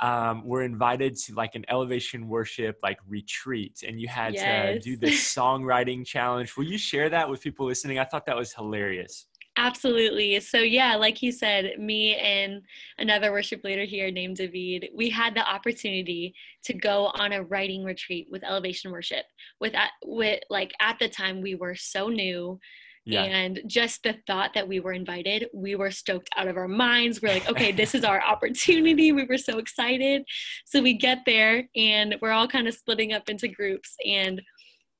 um, 0.00 0.44
were 0.44 0.62
invited 0.62 1.16
to 1.16 1.34
like 1.34 1.54
an 1.54 1.64
elevation 1.68 2.28
worship 2.28 2.78
like 2.82 2.98
retreat, 3.08 3.82
and 3.86 4.00
you 4.00 4.08
had 4.08 4.34
yes. 4.34 4.82
to 4.82 4.90
do 4.90 4.96
this 4.96 5.34
songwriting 5.34 6.04
challenge. 6.04 6.56
Will 6.56 6.64
you 6.64 6.78
share 6.78 7.08
that 7.10 7.28
with 7.28 7.42
people 7.42 7.66
listening? 7.66 7.98
I 7.98 8.04
thought 8.04 8.26
that 8.26 8.36
was 8.36 8.52
hilarious. 8.52 9.26
Absolutely. 9.60 10.40
So, 10.40 10.58
yeah, 10.58 10.96
like 10.96 11.20
you 11.20 11.30
said, 11.30 11.78
me 11.78 12.16
and 12.16 12.62
another 12.96 13.30
worship 13.30 13.62
leader 13.62 13.84
here 13.84 14.10
named 14.10 14.36
David, 14.36 14.88
we 14.94 15.10
had 15.10 15.34
the 15.34 15.46
opportunity 15.46 16.34
to 16.64 16.72
go 16.72 17.12
on 17.14 17.32
a 17.32 17.42
writing 17.42 17.84
retreat 17.84 18.26
with 18.30 18.42
Elevation 18.42 18.90
Worship. 18.90 19.26
With, 19.60 19.74
with 20.02 20.40
like 20.48 20.72
at 20.80 20.98
the 20.98 21.10
time, 21.10 21.42
we 21.42 21.56
were 21.56 21.74
so 21.74 22.08
new. 22.08 22.58
Yeah. 23.04 23.24
And 23.24 23.60
just 23.66 24.02
the 24.02 24.16
thought 24.26 24.54
that 24.54 24.66
we 24.66 24.80
were 24.80 24.92
invited, 24.92 25.48
we 25.52 25.74
were 25.74 25.90
stoked 25.90 26.30
out 26.38 26.48
of 26.48 26.56
our 26.56 26.68
minds. 26.68 27.20
We're 27.20 27.34
like, 27.34 27.48
okay, 27.50 27.70
this 27.70 27.94
is 27.94 28.02
our 28.02 28.22
opportunity. 28.26 29.12
We 29.12 29.26
were 29.26 29.38
so 29.38 29.58
excited. 29.58 30.22
So 30.64 30.80
we 30.80 30.94
get 30.94 31.18
there 31.26 31.68
and 31.76 32.16
we're 32.22 32.30
all 32.30 32.48
kind 32.48 32.66
of 32.66 32.72
splitting 32.72 33.12
up 33.12 33.28
into 33.28 33.48
groups. 33.48 33.94
And 34.06 34.40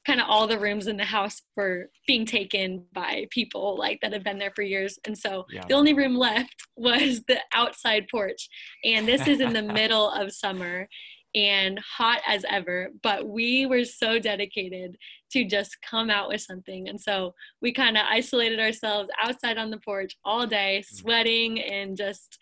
kind 0.06 0.20
of 0.20 0.26
all 0.28 0.46
the 0.46 0.58
rooms 0.58 0.86
in 0.86 0.96
the 0.96 1.04
house 1.04 1.42
were 1.56 1.90
being 2.06 2.24
taken 2.24 2.84
by 2.92 3.26
people 3.30 3.76
like 3.78 3.98
that 4.00 4.12
have 4.12 4.24
been 4.24 4.38
there 4.38 4.52
for 4.54 4.62
years 4.62 4.98
and 5.06 5.16
so 5.16 5.44
yeah. 5.52 5.64
the 5.68 5.74
only 5.74 5.92
room 5.92 6.16
left 6.16 6.54
was 6.76 7.22
the 7.28 7.38
outside 7.54 8.06
porch 8.10 8.48
and 8.84 9.06
this 9.06 9.26
is 9.26 9.40
in 9.40 9.52
the 9.52 9.62
middle 9.74 10.10
of 10.10 10.32
summer 10.32 10.88
and 11.34 11.78
hot 11.78 12.20
as 12.26 12.44
ever 12.50 12.88
but 13.02 13.28
we 13.28 13.64
were 13.66 13.84
so 13.84 14.18
dedicated 14.18 14.96
to 15.30 15.44
just 15.44 15.76
come 15.88 16.10
out 16.10 16.28
with 16.28 16.40
something 16.40 16.88
and 16.88 17.00
so 17.00 17.32
we 17.62 17.72
kind 17.72 17.96
of 17.96 18.04
isolated 18.10 18.58
ourselves 18.58 19.08
outside 19.22 19.56
on 19.56 19.70
the 19.70 19.78
porch 19.78 20.16
all 20.24 20.46
day 20.46 20.82
mm. 20.82 20.96
sweating 20.96 21.60
and 21.60 21.96
just 21.96 22.38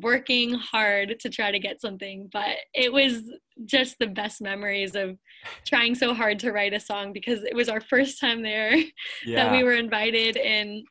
working 0.00 0.54
hard 0.54 1.18
to 1.20 1.28
try 1.28 1.50
to 1.50 1.58
get 1.58 1.80
something 1.80 2.28
but 2.32 2.56
it 2.74 2.92
was 2.92 3.22
just 3.64 3.96
the 3.98 4.06
best 4.06 4.40
memories 4.40 4.94
of 4.94 5.16
trying 5.66 5.94
so 5.94 6.14
hard 6.14 6.38
to 6.38 6.52
write 6.52 6.72
a 6.72 6.80
song 6.80 7.12
because 7.12 7.42
it 7.42 7.54
was 7.54 7.68
our 7.68 7.80
first 7.80 8.20
time 8.20 8.42
there 8.42 8.76
yeah. 8.76 8.86
that 9.34 9.52
we 9.52 9.64
were 9.64 9.74
invited 9.74 10.36
and 10.36 10.84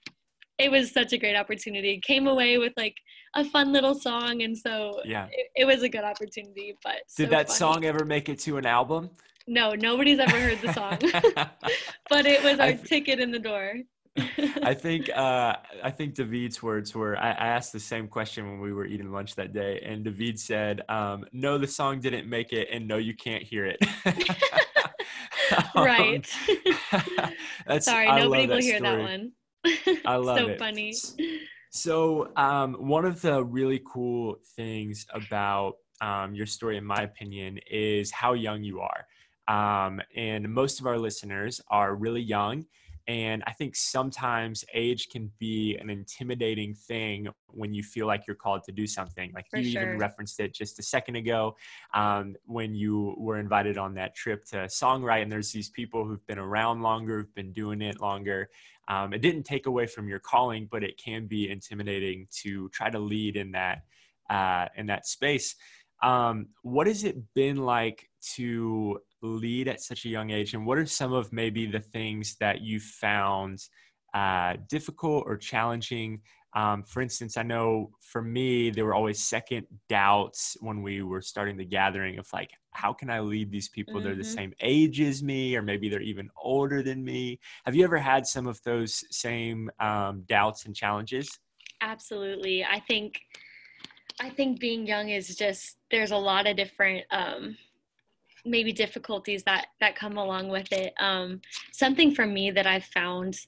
it 0.59 0.71
was 0.71 0.91
such 0.91 1.13
a 1.13 1.17
great 1.17 1.35
opportunity. 1.35 2.01
Came 2.03 2.27
away 2.27 2.57
with 2.57 2.73
like 2.77 2.95
a 3.35 3.45
fun 3.45 3.71
little 3.71 3.93
song 3.93 4.41
and 4.41 4.57
so 4.57 4.99
yeah. 5.05 5.27
it, 5.31 5.47
it 5.55 5.65
was 5.65 5.83
a 5.83 5.89
good 5.89 6.03
opportunity 6.03 6.75
but 6.83 6.95
did 7.15 7.25
so 7.25 7.29
that 7.29 7.47
funny. 7.47 7.57
song 7.57 7.85
ever 7.85 8.05
make 8.05 8.29
it 8.29 8.39
to 8.39 8.57
an 8.57 8.65
album? 8.65 9.09
No 9.47 9.73
nobody's 9.73 10.19
ever 10.19 10.39
heard 10.39 10.59
the 10.61 10.73
song. 10.73 10.97
But 12.09 12.25
it 12.25 12.43
was 12.43 12.59
our 12.59 12.73
th- 12.73 12.83
ticket 12.87 13.19
in 13.19 13.31
the 13.31 13.39
door 13.39 13.73
I 14.63 14.74
think 14.79 15.09
uh, 15.09 15.55
I 15.83 15.91
think 15.91 16.15
David's 16.15 16.62
words 16.62 16.93
were. 16.95 17.17
I, 17.17 17.31
I, 17.31 17.47
asked 17.47 17.74
the 17.74 17.79
same 17.79 18.07
question 18.07 18.50
when 18.50 18.59
we 18.59 18.74
were 18.74 18.86
eating 18.86 19.12
lunch 19.12 19.36
that 19.36 19.53
day, 19.53 19.81
and 19.86 20.03
David 20.03 20.39
said, 20.39 20.81
um, 20.89 21.25
"No, 21.31 21.57
the 21.57 21.67
song 21.67 22.00
didn't 22.00 22.27
make 22.27 22.53
it, 22.53 22.67
and 22.71 22.88
no, 22.88 22.97
you 22.97 23.15
can't 23.15 23.43
hear 23.43 23.65
it." 23.65 23.77
right. 25.75 26.27
that's, 27.67 27.86
Sorry, 27.86 28.07
I 28.07 28.19
nobody 28.19 28.47
will 28.47 28.62
hear 28.62 28.81
that 28.81 29.00
one. 29.00 29.31
I 30.05 30.15
love 30.15 30.39
so 30.39 30.47
it. 30.47 30.59
So 30.59 30.65
funny. 30.65 30.93
So, 31.69 32.31
um, 32.36 32.74
one 32.75 33.05
of 33.05 33.21
the 33.21 33.43
really 33.43 33.81
cool 33.86 34.38
things 34.55 35.05
about 35.13 35.75
um, 36.01 36.33
your 36.33 36.45
story, 36.45 36.77
in 36.77 36.86
my 36.86 37.03
opinion, 37.03 37.59
is 37.69 38.12
how 38.12 38.33
young 38.33 38.63
you 38.63 38.81
are. 38.81 39.05
Um, 39.47 40.01
and 40.15 40.50
most 40.50 40.79
of 40.79 40.88
our 40.88 40.97
listeners 40.97 41.62
are 41.69 41.95
really 41.95 42.21
young 42.21 42.65
and 43.07 43.41
I 43.47 43.53
think 43.53 43.75
sometimes 43.75 44.65
age 44.73 45.07
can 45.09 45.31
be 45.39 45.77
an 45.77 45.89
intimidating 45.89 46.73
thing 46.73 47.29
when 47.47 47.73
you 47.73 47.81
feel 47.81 48.05
like 48.05 48.27
you're 48.27 48.35
called 48.35 48.63
to 48.65 48.73
do 48.73 48.85
something. 48.85 49.31
Like 49.33 49.45
For 49.49 49.59
you 49.59 49.71
sure. 49.71 49.83
even 49.83 49.97
referenced 49.97 50.41
it 50.41 50.53
just 50.53 50.77
a 50.77 50.83
second 50.83 51.15
ago 51.15 51.55
um, 51.93 52.35
when 52.45 52.75
you 52.75 53.15
were 53.17 53.39
invited 53.39 53.77
on 53.77 53.93
that 53.95 54.13
trip 54.13 54.43
to 54.47 54.57
songwrite, 54.65 55.21
and 55.21 55.31
there's 55.31 55.53
these 55.53 55.69
people 55.69 56.05
who've 56.05 56.25
been 56.27 56.37
around 56.37 56.81
longer, 56.81 57.19
who've 57.19 57.35
been 57.35 57.53
doing 57.53 57.81
it 57.81 58.01
longer. 58.01 58.49
Um, 58.89 59.13
it 59.13 59.21
didn't 59.21 59.43
take 59.43 59.67
away 59.67 59.87
from 59.87 60.09
your 60.09 60.19
calling, 60.19 60.67
but 60.69 60.83
it 60.83 60.97
can 60.97 61.27
be 61.27 61.49
intimidating 61.49 62.27
to 62.43 62.67
try 62.69 62.89
to 62.89 62.99
lead 62.99 63.37
in 63.37 63.51
that 63.53 63.83
uh, 64.29 64.67
in 64.75 64.87
that 64.87 65.07
space. 65.07 65.55
Um, 66.03 66.47
what 66.61 66.87
has 66.87 67.05
it 67.05 67.17
been 67.33 67.57
like 67.57 68.09
to 68.35 68.99
lead 69.21 69.67
at 69.67 69.81
such 69.81 70.05
a 70.05 70.09
young 70.09 70.29
age 70.29 70.53
and 70.53 70.65
what 70.65 70.77
are 70.77 70.86
some 70.86 71.13
of 71.13 71.31
maybe 71.33 71.65
the 71.65 71.79
things 71.79 72.36
that 72.39 72.62
you 72.62 72.79
found 72.79 73.59
uh, 74.13 74.55
difficult 74.69 75.24
or 75.25 75.38
challenging 75.38 76.21
um, 76.55 76.83
for 76.83 77.01
instance 77.01 77.38
i 77.38 77.43
know 77.43 77.91
for 78.00 78.21
me 78.21 78.69
there 78.69 78.86
were 78.86 78.95
always 78.95 79.21
second 79.21 79.65
doubts 79.89 80.55
when 80.62 80.81
we 80.81 81.01
were 81.01 81.21
starting 81.21 81.57
the 81.57 81.65
gathering 81.65 82.17
of 82.17 82.27
like 82.31 82.51
how 82.71 82.93
can 82.93 83.09
i 83.09 83.19
lead 83.19 83.51
these 83.51 83.69
people 83.69 83.95
mm-hmm. 83.95 84.05
they're 84.05 84.15
the 84.15 84.21
mm-hmm. 84.21 84.33
same 84.33 84.53
age 84.62 85.01
as 85.01 85.21
me 85.21 85.55
or 85.55 85.62
maybe 85.62 85.89
they're 85.89 86.01
even 86.01 86.29
older 86.41 86.81
than 86.81 87.03
me 87.03 87.39
have 87.65 87.75
you 87.75 87.83
ever 87.83 87.97
had 87.97 88.25
some 88.25 88.47
of 88.47 88.62
those 88.63 89.03
same 89.12 89.69
um, 89.79 90.24
doubts 90.27 90.65
and 90.65 90.75
challenges 90.75 91.39
Absolutely. 91.81 92.63
I 92.63 92.79
think 92.79 93.21
I 94.19 94.29
think 94.29 94.59
being 94.59 94.88
young 94.88 95.09
is 95.09 95.36
just 95.36 95.77
there's 95.91 96.12
a 96.12 96.17
lot 96.17 96.47
of 96.47 96.57
different 96.57 97.05
um 97.12 97.57
maybe 98.49 98.71
difficulties 98.71 99.43
that 99.43 99.67
that 99.79 99.95
come 99.95 100.17
along 100.17 100.49
with 100.49 100.71
it. 100.71 100.93
Um 100.99 101.41
something 101.71 102.13
for 102.13 102.25
me 102.25 102.51
that 102.51 102.67
I've 102.67 102.85
found 102.85 103.39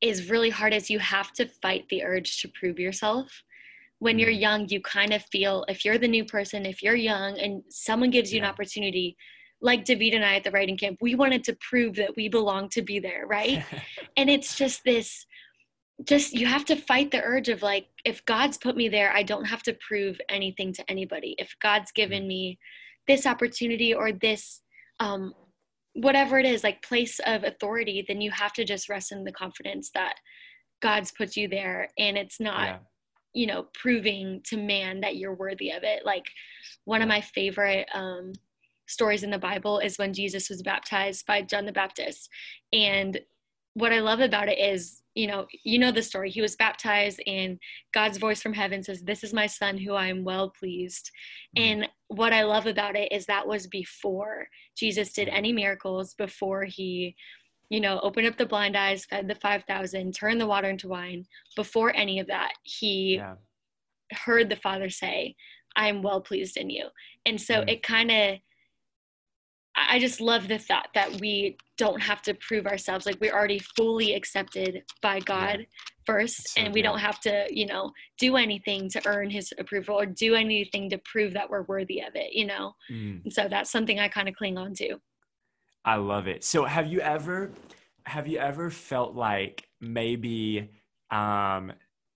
is 0.00 0.28
really 0.28 0.50
hard 0.50 0.74
is 0.74 0.90
you 0.90 0.98
have 0.98 1.32
to 1.32 1.46
fight 1.46 1.86
the 1.88 2.04
urge 2.04 2.38
to 2.42 2.48
prove 2.48 2.78
yourself. 2.78 3.42
When 4.00 4.18
you're 4.18 4.30
mm. 4.30 4.40
young, 4.40 4.68
you 4.68 4.80
kind 4.80 5.12
of 5.14 5.22
feel 5.26 5.64
if 5.68 5.84
you're 5.84 5.98
the 5.98 6.08
new 6.08 6.24
person, 6.24 6.66
if 6.66 6.82
you're 6.82 6.94
young 6.94 7.38
and 7.38 7.62
someone 7.70 8.10
gives 8.10 8.32
you 8.32 8.38
yeah. 8.38 8.44
an 8.44 8.50
opportunity, 8.50 9.16
like 9.62 9.84
David 9.84 10.12
and 10.12 10.24
I 10.24 10.36
at 10.36 10.44
the 10.44 10.50
writing 10.50 10.76
camp, 10.76 10.98
we 11.00 11.14
wanted 11.14 11.42
to 11.44 11.56
prove 11.70 11.96
that 11.96 12.16
we 12.16 12.28
belong 12.28 12.68
to 12.70 12.82
be 12.82 12.98
there, 12.98 13.26
right? 13.26 13.64
and 14.16 14.28
it's 14.28 14.56
just 14.56 14.84
this 14.84 15.26
just 16.02 16.32
you 16.32 16.46
have 16.46 16.64
to 16.64 16.74
fight 16.74 17.10
the 17.10 17.22
urge 17.22 17.48
of 17.48 17.62
like 17.62 17.86
if 18.04 18.24
god's 18.24 18.58
put 18.58 18.76
me 18.76 18.88
there 18.88 19.12
i 19.12 19.22
don't 19.22 19.44
have 19.44 19.62
to 19.62 19.72
prove 19.74 20.20
anything 20.28 20.72
to 20.72 20.84
anybody 20.90 21.36
if 21.38 21.54
god's 21.62 21.92
given 21.92 22.22
mm-hmm. 22.22 22.28
me 22.28 22.58
this 23.06 23.26
opportunity 23.26 23.94
or 23.94 24.12
this 24.12 24.60
um 25.00 25.32
whatever 25.94 26.38
it 26.38 26.46
is 26.46 26.64
like 26.64 26.82
place 26.82 27.20
of 27.26 27.44
authority 27.44 28.04
then 28.06 28.20
you 28.20 28.30
have 28.30 28.52
to 28.52 28.64
just 28.64 28.88
rest 28.88 29.12
in 29.12 29.24
the 29.24 29.32
confidence 29.32 29.90
that 29.94 30.14
god's 30.82 31.12
put 31.12 31.36
you 31.36 31.48
there 31.48 31.88
and 31.98 32.16
it's 32.16 32.40
not 32.40 32.66
yeah. 32.66 32.78
you 33.32 33.46
know 33.46 33.66
proving 33.74 34.40
to 34.44 34.56
man 34.56 35.00
that 35.00 35.16
you're 35.16 35.34
worthy 35.34 35.70
of 35.70 35.82
it 35.82 36.04
like 36.04 36.26
one 36.84 37.00
yeah. 37.00 37.04
of 37.04 37.08
my 37.08 37.20
favorite 37.20 37.88
um 37.94 38.32
stories 38.86 39.22
in 39.22 39.30
the 39.30 39.38
bible 39.38 39.78
is 39.78 39.98
when 39.98 40.12
jesus 40.12 40.50
was 40.50 40.62
baptized 40.62 41.24
by 41.26 41.40
john 41.40 41.64
the 41.64 41.72
baptist 41.72 42.28
and 42.72 43.20
what 43.74 43.92
i 43.92 44.00
love 44.00 44.20
about 44.20 44.48
it 44.48 44.58
is 44.58 45.02
you 45.14 45.28
know, 45.28 45.46
you 45.62 45.78
know 45.78 45.92
the 45.92 46.02
story. 46.02 46.30
He 46.30 46.40
was 46.40 46.56
baptized, 46.56 47.22
and 47.26 47.58
God's 47.92 48.18
voice 48.18 48.42
from 48.42 48.52
heaven 48.52 48.82
says, 48.82 49.02
This 49.02 49.22
is 49.22 49.32
my 49.32 49.46
son 49.46 49.78
who 49.78 49.94
I 49.94 50.08
am 50.08 50.24
well 50.24 50.50
pleased. 50.50 51.10
Mm-hmm. 51.56 51.82
And 51.82 51.88
what 52.08 52.32
I 52.32 52.42
love 52.42 52.66
about 52.66 52.96
it 52.96 53.12
is 53.12 53.26
that 53.26 53.46
was 53.46 53.66
before 53.68 54.48
Jesus 54.76 55.12
did 55.12 55.28
any 55.28 55.52
miracles, 55.52 56.14
before 56.14 56.64
he, 56.64 57.14
you 57.70 57.80
know, 57.80 58.00
opened 58.00 58.26
up 58.26 58.36
the 58.36 58.46
blind 58.46 58.76
eyes, 58.76 59.04
fed 59.04 59.28
the 59.28 59.36
5,000, 59.36 60.12
turned 60.12 60.40
the 60.40 60.46
water 60.46 60.68
into 60.68 60.88
wine. 60.88 61.24
Before 61.54 61.94
any 61.94 62.18
of 62.18 62.26
that, 62.26 62.52
he 62.64 63.16
yeah. 63.16 63.34
heard 64.12 64.50
the 64.50 64.56
Father 64.56 64.90
say, 64.90 65.36
I 65.76 65.88
am 65.88 66.02
well 66.02 66.20
pleased 66.20 66.56
in 66.56 66.70
you. 66.70 66.88
And 67.24 67.40
so 67.40 67.60
mm-hmm. 67.60 67.68
it 67.68 67.82
kind 67.84 68.10
of, 68.10 68.38
I 69.76 69.98
just 69.98 70.20
love 70.20 70.46
the 70.46 70.58
thought 70.58 70.88
that 70.94 71.20
we 71.20 71.56
don't 71.78 72.00
have 72.00 72.22
to 72.22 72.34
prove 72.34 72.66
ourselves. 72.66 73.06
Like 73.06 73.20
we're 73.20 73.34
already 73.34 73.58
fully 73.76 74.14
accepted 74.14 74.82
by 75.02 75.18
God 75.20 75.60
yeah. 75.60 75.66
first, 76.06 76.50
so 76.50 76.60
and 76.60 76.72
we 76.72 76.80
don't 76.80 77.00
have 77.00 77.20
to, 77.22 77.46
you 77.50 77.66
know, 77.66 77.90
do 78.18 78.36
anything 78.36 78.88
to 78.90 79.02
earn 79.06 79.30
His 79.30 79.52
approval 79.58 79.98
or 79.98 80.06
do 80.06 80.34
anything 80.34 80.88
to 80.90 80.98
prove 81.04 81.32
that 81.34 81.50
we're 81.50 81.62
worthy 81.64 82.00
of 82.00 82.14
it. 82.14 82.32
You 82.32 82.46
know, 82.46 82.72
mm. 82.90 83.20
so 83.32 83.48
that's 83.48 83.70
something 83.70 83.98
I 83.98 84.08
kind 84.08 84.28
of 84.28 84.36
cling 84.36 84.58
on 84.58 84.74
to. 84.74 84.96
I 85.84 85.96
love 85.96 86.28
it. 86.28 86.44
So 86.44 86.64
have 86.64 86.86
you 86.86 87.00
ever, 87.00 87.50
have 88.06 88.26
you 88.26 88.38
ever 88.38 88.70
felt 88.70 89.14
like 89.14 89.68
maybe 89.80 90.70
um, 91.10 91.72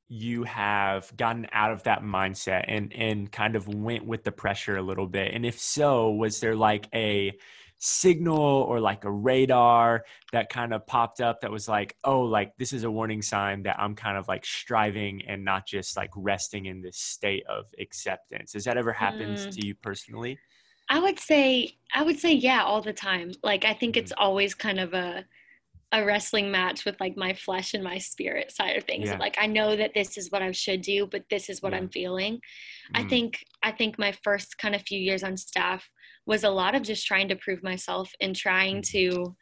you 0.09 0.43
have 0.45 1.15
gotten 1.17 1.47
out 1.53 1.71
of 1.71 1.83
that 1.83 2.03
mindset 2.03 2.65
and 2.67 2.93
and 2.95 3.31
kind 3.31 3.57
of 3.57 3.69
went 3.69 4.07
with 4.07 4.25
the 4.25 4.33
pressure 4.33 4.77
a 4.77 4.83
little 4.83 5.07
bit 5.07 5.35
and 5.35 5.45
if 5.45 5.59
so 5.59 6.11
was 6.11 6.41
there 6.41 6.57
like 6.57 6.88
a 6.95 7.37
signal 7.81 8.38
or 8.38 8.81
like 8.81 9.05
a 9.05 9.11
radar 9.11 10.05
that 10.33 10.49
kind 10.49 10.75
of 10.75 10.85
popped 10.87 11.21
up 11.21 11.41
that 11.41 11.50
was 11.50 11.69
like 11.69 11.95
oh 12.05 12.23
like 12.23 12.57
this 12.57 12.73
is 12.73 12.85
a 12.85 12.91
warning 12.91 13.23
sign 13.23 13.62
that 13.62 13.77
i'm 13.79 13.95
kind 13.95 14.17
of 14.17 14.27
like 14.27 14.45
striving 14.45 15.23
and 15.29 15.45
not 15.45 15.65
just 15.67 15.97
like 15.97 16.11
resting 16.17 16.67
in 16.67 16.81
this 16.81 16.97
state 16.97 17.45
of 17.49 17.67
acceptance 17.79 18.55
has 18.55 18.65
that 18.65 18.77
ever 18.77 18.93
happened 18.93 19.37
mm. 19.37 19.55
to 19.55 19.65
you 19.65 19.75
personally 19.77 20.37
i 20.88 20.99
would 20.99 21.21
say 21.21 21.77
i 21.95 22.03
would 22.03 22.19
say 22.19 22.33
yeah 22.33 22.65
all 22.65 22.81
the 22.83 22.93
time 22.93 23.31
like 23.45 23.65
i 23.65 23.75
think 23.75 23.95
mm-hmm. 23.95 24.03
it's 24.03 24.12
always 24.17 24.55
kind 24.55 24.81
of 24.81 24.93
a 24.95 25.25
a 25.92 26.04
wrestling 26.04 26.50
match 26.50 26.85
with 26.85 27.00
like 27.00 27.16
my 27.16 27.33
flesh 27.33 27.73
and 27.73 27.83
my 27.83 27.99
spirit 27.99 28.52
side 28.52 28.76
of 28.76 28.85
things. 28.85 29.09
Yeah. 29.09 29.16
Like 29.16 29.37
I 29.40 29.47
know 29.47 29.75
that 29.75 29.95
this 29.95 30.18
is 30.18 30.30
what 30.30 30.42
I 30.42 30.52
should 30.52 30.83
do, 30.83 31.07
but 31.07 31.25
this 31.30 31.49
is 31.49 31.62
what 31.62 31.73
yeah. 31.73 31.78
I'm 31.78 31.88
feeling. 31.88 32.35
Mm. 32.35 32.40
I 32.95 33.04
think 33.04 33.45
I 33.62 33.73
think 33.73 33.99
my 33.99 34.12
first 34.23 34.59
kind 34.59 34.75
of 34.75 34.83
few 34.83 34.99
years 34.99 35.23
on 35.23 35.37
staff 35.37 35.88
was 36.26 36.45
a 36.45 36.50
lot 36.50 36.75
of 36.75 36.83
just 36.83 37.07
trying 37.07 37.28
to 37.28 37.37
prove 37.37 37.62
myself 37.62 38.12
and 38.21 38.37
trying 38.37 38.83
mm. 38.83 38.90
to 38.90 39.37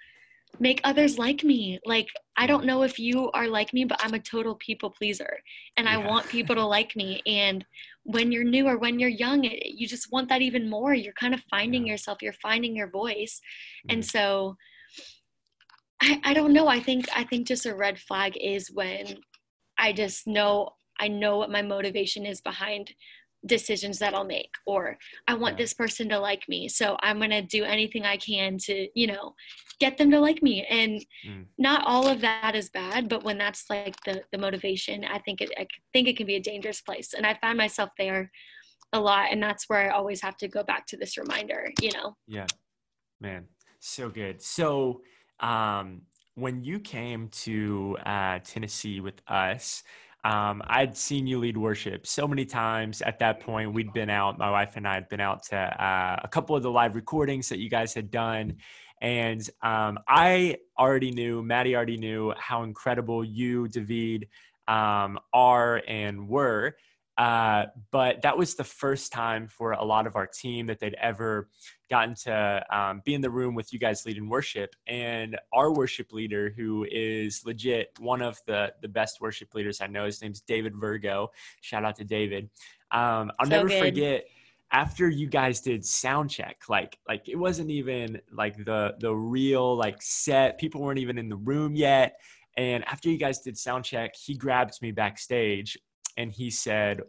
make 0.60 0.80
others 0.84 1.18
like 1.18 1.42
me. 1.42 1.80
Like 1.84 2.06
I 2.36 2.46
don't 2.46 2.64
know 2.64 2.84
if 2.84 2.96
you 2.96 3.28
are 3.32 3.48
like 3.48 3.72
me, 3.72 3.84
but 3.84 4.00
I'm 4.00 4.14
a 4.14 4.20
total 4.20 4.54
people 4.54 4.90
pleaser 4.90 5.38
and 5.76 5.86
yeah. 5.86 5.94
I 5.94 6.06
want 6.06 6.28
people 6.28 6.54
to 6.54 6.64
like 6.76 6.94
me 6.94 7.22
and 7.26 7.64
when 8.04 8.30
you're 8.30 8.44
new 8.44 8.68
or 8.68 8.78
when 8.78 9.00
you're 9.00 9.08
young, 9.08 9.42
you 9.42 9.88
just 9.88 10.12
want 10.12 10.28
that 10.28 10.42
even 10.42 10.70
more. 10.70 10.94
You're 10.94 11.12
kind 11.14 11.34
of 11.34 11.42
finding 11.50 11.84
yourself, 11.84 12.22
you're 12.22 12.32
finding 12.34 12.76
your 12.76 12.88
voice. 12.88 13.40
Mm. 13.88 13.94
And 13.94 14.04
so 14.04 14.56
I, 16.00 16.20
I 16.24 16.34
don't 16.34 16.52
know. 16.52 16.68
I 16.68 16.80
think 16.80 17.06
I 17.14 17.24
think 17.24 17.46
just 17.46 17.66
a 17.66 17.74
red 17.74 17.98
flag 17.98 18.36
is 18.40 18.70
when 18.70 19.18
I 19.78 19.92
just 19.92 20.26
know 20.26 20.70
I 20.98 21.08
know 21.08 21.38
what 21.38 21.50
my 21.50 21.62
motivation 21.62 22.26
is 22.26 22.40
behind 22.40 22.92
decisions 23.44 23.98
that 23.98 24.14
I'll 24.14 24.24
make 24.24 24.50
or 24.66 24.98
I 25.28 25.34
want 25.34 25.56
this 25.56 25.72
person 25.72 26.08
to 26.08 26.18
like 26.18 26.48
me. 26.48 26.68
So 26.68 26.96
I'm 27.00 27.18
going 27.18 27.30
to 27.30 27.42
do 27.42 27.64
anything 27.64 28.04
I 28.04 28.16
can 28.16 28.58
to, 28.58 28.88
you 28.94 29.06
know, 29.06 29.34
get 29.78 29.98
them 29.98 30.10
to 30.10 30.18
like 30.20 30.42
me. 30.42 30.66
And 30.68 31.04
mm. 31.26 31.44
not 31.58 31.84
all 31.86 32.08
of 32.08 32.20
that 32.22 32.54
is 32.54 32.70
bad, 32.70 33.08
but 33.08 33.24
when 33.24 33.38
that's 33.38 33.68
like 33.70 33.96
the 34.04 34.22
the 34.32 34.38
motivation, 34.38 35.04
I 35.04 35.18
think 35.18 35.40
it 35.40 35.50
I 35.56 35.66
think 35.92 36.08
it 36.08 36.16
can 36.16 36.26
be 36.26 36.36
a 36.36 36.40
dangerous 36.40 36.80
place. 36.80 37.14
And 37.14 37.26
I 37.26 37.38
find 37.40 37.56
myself 37.56 37.90
there 37.98 38.30
a 38.92 39.00
lot 39.00 39.28
and 39.30 39.42
that's 39.42 39.68
where 39.68 39.92
I 39.92 39.96
always 39.96 40.22
have 40.22 40.36
to 40.38 40.48
go 40.48 40.62
back 40.62 40.86
to 40.86 40.96
this 40.96 41.18
reminder, 41.18 41.70
you 41.80 41.92
know. 41.92 42.16
Yeah. 42.26 42.46
Man, 43.20 43.46
so 43.80 44.08
good. 44.08 44.42
So 44.42 45.02
um, 45.40 46.02
when 46.34 46.62
you 46.64 46.78
came 46.78 47.28
to 47.28 47.96
uh, 48.04 48.38
Tennessee 48.44 49.00
with 49.00 49.20
us, 49.26 49.82
um, 50.24 50.60
I'd 50.66 50.96
seen 50.96 51.26
you 51.26 51.38
lead 51.38 51.56
worship 51.56 52.06
so 52.06 52.26
many 52.26 52.44
times 52.44 53.00
at 53.00 53.20
that 53.20 53.40
point. 53.40 53.72
We'd 53.72 53.92
been 53.92 54.10
out, 54.10 54.38
my 54.38 54.50
wife 54.50 54.76
and 54.76 54.86
I 54.86 54.94
had 54.94 55.08
been 55.08 55.20
out 55.20 55.44
to 55.44 55.56
uh, 55.56 56.18
a 56.22 56.28
couple 56.28 56.56
of 56.56 56.62
the 56.62 56.70
live 56.70 56.96
recordings 56.96 57.48
that 57.48 57.58
you 57.58 57.70
guys 57.70 57.94
had 57.94 58.10
done. 58.10 58.56
And 59.00 59.48
um, 59.62 59.98
I 60.08 60.56
already 60.78 61.12
knew, 61.12 61.42
Maddie 61.42 61.76
already 61.76 61.96
knew 61.96 62.34
how 62.36 62.64
incredible 62.64 63.24
you, 63.24 63.68
David, 63.68 64.28
um, 64.66 65.18
are 65.32 65.82
and 65.86 66.28
were. 66.28 66.76
Uh, 67.16 67.66
but 67.92 68.22
that 68.22 68.36
was 68.36 68.56
the 68.56 68.64
first 68.64 69.12
time 69.12 69.46
for 69.46 69.72
a 69.72 69.84
lot 69.84 70.06
of 70.06 70.16
our 70.16 70.26
team 70.26 70.66
that 70.66 70.80
they'd 70.80 70.96
ever 71.00 71.48
gotten 71.88 72.14
to 72.14 72.64
um, 72.70 73.02
be 73.04 73.14
in 73.14 73.20
the 73.20 73.30
room 73.30 73.54
with 73.54 73.72
you 73.72 73.78
guys 73.78 74.04
leading 74.06 74.28
worship. 74.28 74.74
And 74.86 75.38
our 75.52 75.72
worship 75.72 76.12
leader, 76.12 76.52
who 76.56 76.86
is 76.90 77.42
legit 77.44 77.90
one 77.98 78.22
of 78.22 78.38
the 78.46 78.72
the 78.82 78.88
best 78.88 79.20
worship 79.20 79.54
leaders 79.54 79.80
I 79.80 79.86
know, 79.86 80.04
his 80.04 80.22
name's 80.22 80.40
David 80.40 80.74
Virgo. 80.76 81.30
Shout 81.60 81.84
out 81.84 81.96
to 81.96 82.04
David. 82.04 82.50
Um, 82.90 83.30
I'll 83.38 83.46
so 83.46 83.50
never 83.50 83.68
good. 83.68 83.82
forget 83.82 84.24
after 84.72 85.08
you 85.08 85.28
guys 85.28 85.60
did 85.60 85.84
sound 85.84 86.28
check 86.28 86.62
like 86.68 86.98
like 87.06 87.28
it 87.28 87.36
wasn't 87.36 87.70
even 87.70 88.20
like 88.32 88.56
the 88.64 88.96
the 88.98 89.14
real 89.14 89.76
like 89.76 90.02
set 90.02 90.58
people 90.58 90.80
weren't 90.80 90.98
even 90.98 91.18
in 91.18 91.28
the 91.28 91.36
room 91.36 91.76
yet 91.76 92.16
and 92.56 92.84
after 92.86 93.08
you 93.08 93.16
guys 93.16 93.38
did 93.38 93.56
sound 93.56 93.84
check 93.84 94.16
he 94.16 94.34
grabbed 94.36 94.82
me 94.82 94.90
backstage 94.90 95.78
and 96.16 96.32
he 96.32 96.50
said, 96.50 97.02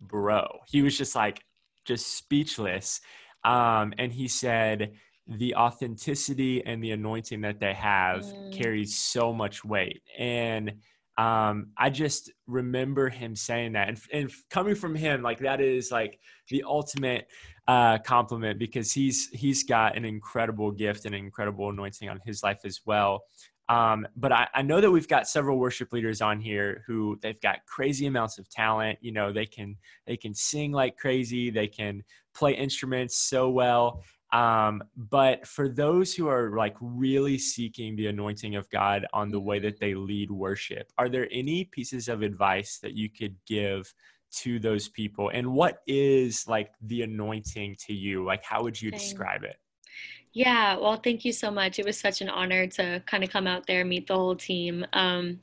Bro, 0.00 0.60
he 0.66 0.82
was 0.82 0.96
just 0.96 1.14
like, 1.14 1.44
just 1.84 2.16
speechless. 2.16 3.00
Um, 3.44 3.92
and 3.98 4.12
he 4.12 4.28
said, 4.28 4.92
the 5.26 5.54
authenticity 5.54 6.64
and 6.64 6.82
the 6.82 6.90
anointing 6.90 7.42
that 7.42 7.60
they 7.60 7.74
have 7.74 8.22
mm. 8.22 8.52
carries 8.52 8.96
so 8.96 9.32
much 9.32 9.64
weight. 9.64 10.02
And 10.18 10.74
um, 11.18 11.68
I 11.76 11.90
just 11.90 12.32
remember 12.46 13.08
him 13.08 13.36
saying 13.36 13.72
that, 13.72 13.88
and, 13.88 13.98
and 14.12 14.30
coming 14.50 14.74
from 14.74 14.94
him, 14.94 15.22
like 15.22 15.40
that 15.40 15.60
is 15.60 15.90
like 15.90 16.18
the 16.48 16.64
ultimate 16.66 17.28
uh, 17.68 17.98
compliment 17.98 18.58
because 18.58 18.92
he's 18.92 19.28
he's 19.28 19.62
got 19.62 19.96
an 19.96 20.04
incredible 20.04 20.72
gift 20.72 21.04
and 21.04 21.14
an 21.14 21.24
incredible 21.24 21.68
anointing 21.68 22.08
on 22.08 22.20
his 22.24 22.42
life 22.42 22.60
as 22.64 22.80
well. 22.84 23.22
Um, 23.68 24.06
but 24.16 24.32
I, 24.32 24.48
I, 24.54 24.62
know 24.62 24.80
that 24.80 24.90
we've 24.90 25.08
got 25.08 25.28
several 25.28 25.58
worship 25.58 25.92
leaders 25.92 26.20
on 26.20 26.40
here 26.40 26.82
who 26.86 27.18
they've 27.22 27.40
got 27.40 27.64
crazy 27.64 28.06
amounts 28.06 28.38
of 28.38 28.48
talent. 28.50 28.98
You 29.00 29.12
know, 29.12 29.32
they 29.32 29.46
can 29.46 29.76
they 30.04 30.16
can 30.16 30.34
sing 30.34 30.72
like 30.72 30.96
crazy, 30.96 31.48
they 31.48 31.68
can 31.68 32.02
play 32.34 32.52
instruments 32.54 33.16
so 33.16 33.48
well. 33.50 34.02
Um, 34.32 34.82
but 34.96 35.46
for 35.46 35.68
those 35.68 36.14
who 36.14 36.26
are 36.26 36.56
like 36.56 36.74
really 36.80 37.38
seeking 37.38 37.96
the 37.96 38.06
anointing 38.06 38.56
of 38.56 38.68
God 38.70 39.06
on 39.12 39.30
the 39.30 39.40
way 39.40 39.58
that 39.60 39.78
they 39.78 39.94
lead 39.94 40.30
worship, 40.30 40.90
are 40.98 41.08
there 41.08 41.28
any 41.30 41.64
pieces 41.64 42.08
of 42.08 42.22
advice 42.22 42.78
that 42.82 42.94
you 42.94 43.10
could 43.10 43.36
give 43.46 43.92
to 44.38 44.58
those 44.58 44.88
people? 44.88 45.30
And 45.32 45.52
what 45.52 45.82
is 45.86 46.48
like 46.48 46.72
the 46.80 47.02
anointing 47.02 47.76
to 47.86 47.92
you? 47.92 48.24
Like, 48.24 48.42
how 48.42 48.62
would 48.62 48.80
you 48.80 48.90
describe 48.90 49.44
it? 49.44 49.56
Yeah, 50.34 50.76
well, 50.78 50.96
thank 50.96 51.24
you 51.24 51.32
so 51.32 51.50
much. 51.50 51.78
It 51.78 51.84
was 51.84 51.98
such 51.98 52.20
an 52.22 52.28
honor 52.28 52.66
to 52.66 53.02
kind 53.06 53.22
of 53.22 53.30
come 53.30 53.46
out 53.46 53.66
there, 53.66 53.84
meet 53.84 54.06
the 54.06 54.14
whole 54.14 54.36
team. 54.36 54.86
Um, 54.92 55.40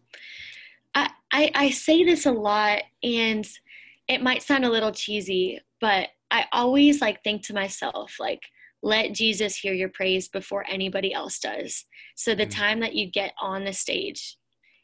I, 0.96 1.10
I, 1.32 1.52
I 1.54 1.70
say 1.70 2.04
this 2.04 2.26
a 2.26 2.32
lot 2.32 2.82
and 3.04 3.48
it 4.08 4.24
might 4.24 4.42
sound 4.42 4.66
a 4.66 4.72
little 4.72 4.92
cheesy, 4.92 5.60
but 5.80 6.10
I 6.32 6.46
always 6.52 7.02
like 7.02 7.24
think 7.24 7.44
to 7.44 7.54
myself, 7.54 8.16
like, 8.20 8.42
let 8.82 9.14
Jesus 9.14 9.58
hear 9.58 9.74
your 9.74 9.90
praise 9.90 10.30
before 10.30 10.66
anybody 10.68 11.14
else 11.14 11.38
does. 11.40 11.86
So 12.16 12.34
the 12.34 12.46
mm. 12.46 12.56
time 12.56 12.80
that 12.80 12.96
you 12.96 13.12
get 13.12 13.34
on 13.42 13.66
the 13.66 13.74
stage 13.74 14.38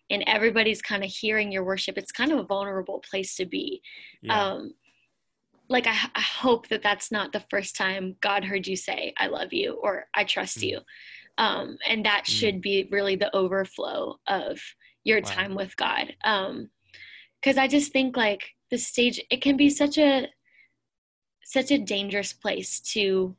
and 0.09 0.23
everybody's 0.27 0.81
kind 0.81 1.03
of 1.03 1.09
hearing 1.09 1.51
your 1.51 1.63
worship, 1.63 1.97
it's 1.97 2.11
kind 2.11 2.31
of 2.31 2.39
a 2.39 2.43
vulnerable 2.43 3.01
place 3.09 3.35
to 3.37 3.45
be. 3.45 3.81
Yeah. 4.21 4.39
Um, 4.39 4.73
like 5.69 5.87
I, 5.87 5.95
I, 6.13 6.21
hope 6.21 6.67
that 6.69 6.83
that's 6.83 7.11
not 7.11 7.31
the 7.31 7.43
first 7.49 7.75
time 7.75 8.15
God 8.21 8.43
heard 8.43 8.67
you 8.67 8.75
say 8.75 9.13
"I 9.17 9.27
love 9.27 9.53
you" 9.53 9.79
or 9.81 10.05
"I 10.13 10.23
trust 10.23 10.59
mm. 10.59 10.69
you," 10.69 10.79
um, 11.37 11.77
and 11.87 12.05
that 12.05 12.23
mm. 12.25 12.27
should 12.27 12.61
be 12.61 12.87
really 12.91 13.15
the 13.15 13.35
overflow 13.35 14.17
of 14.27 14.59
your 15.03 15.21
wow. 15.21 15.29
time 15.29 15.55
with 15.55 15.75
God. 15.77 16.13
Because 16.21 17.57
um, 17.57 17.59
I 17.63 17.67
just 17.67 17.91
think 17.91 18.17
like 18.17 18.43
the 18.71 18.77
stage, 18.77 19.21
it 19.29 19.41
can 19.41 19.57
be 19.57 19.69
such 19.69 19.97
a 19.97 20.27
such 21.43 21.71
a 21.71 21.77
dangerous 21.77 22.33
place 22.33 22.79
to 22.79 23.35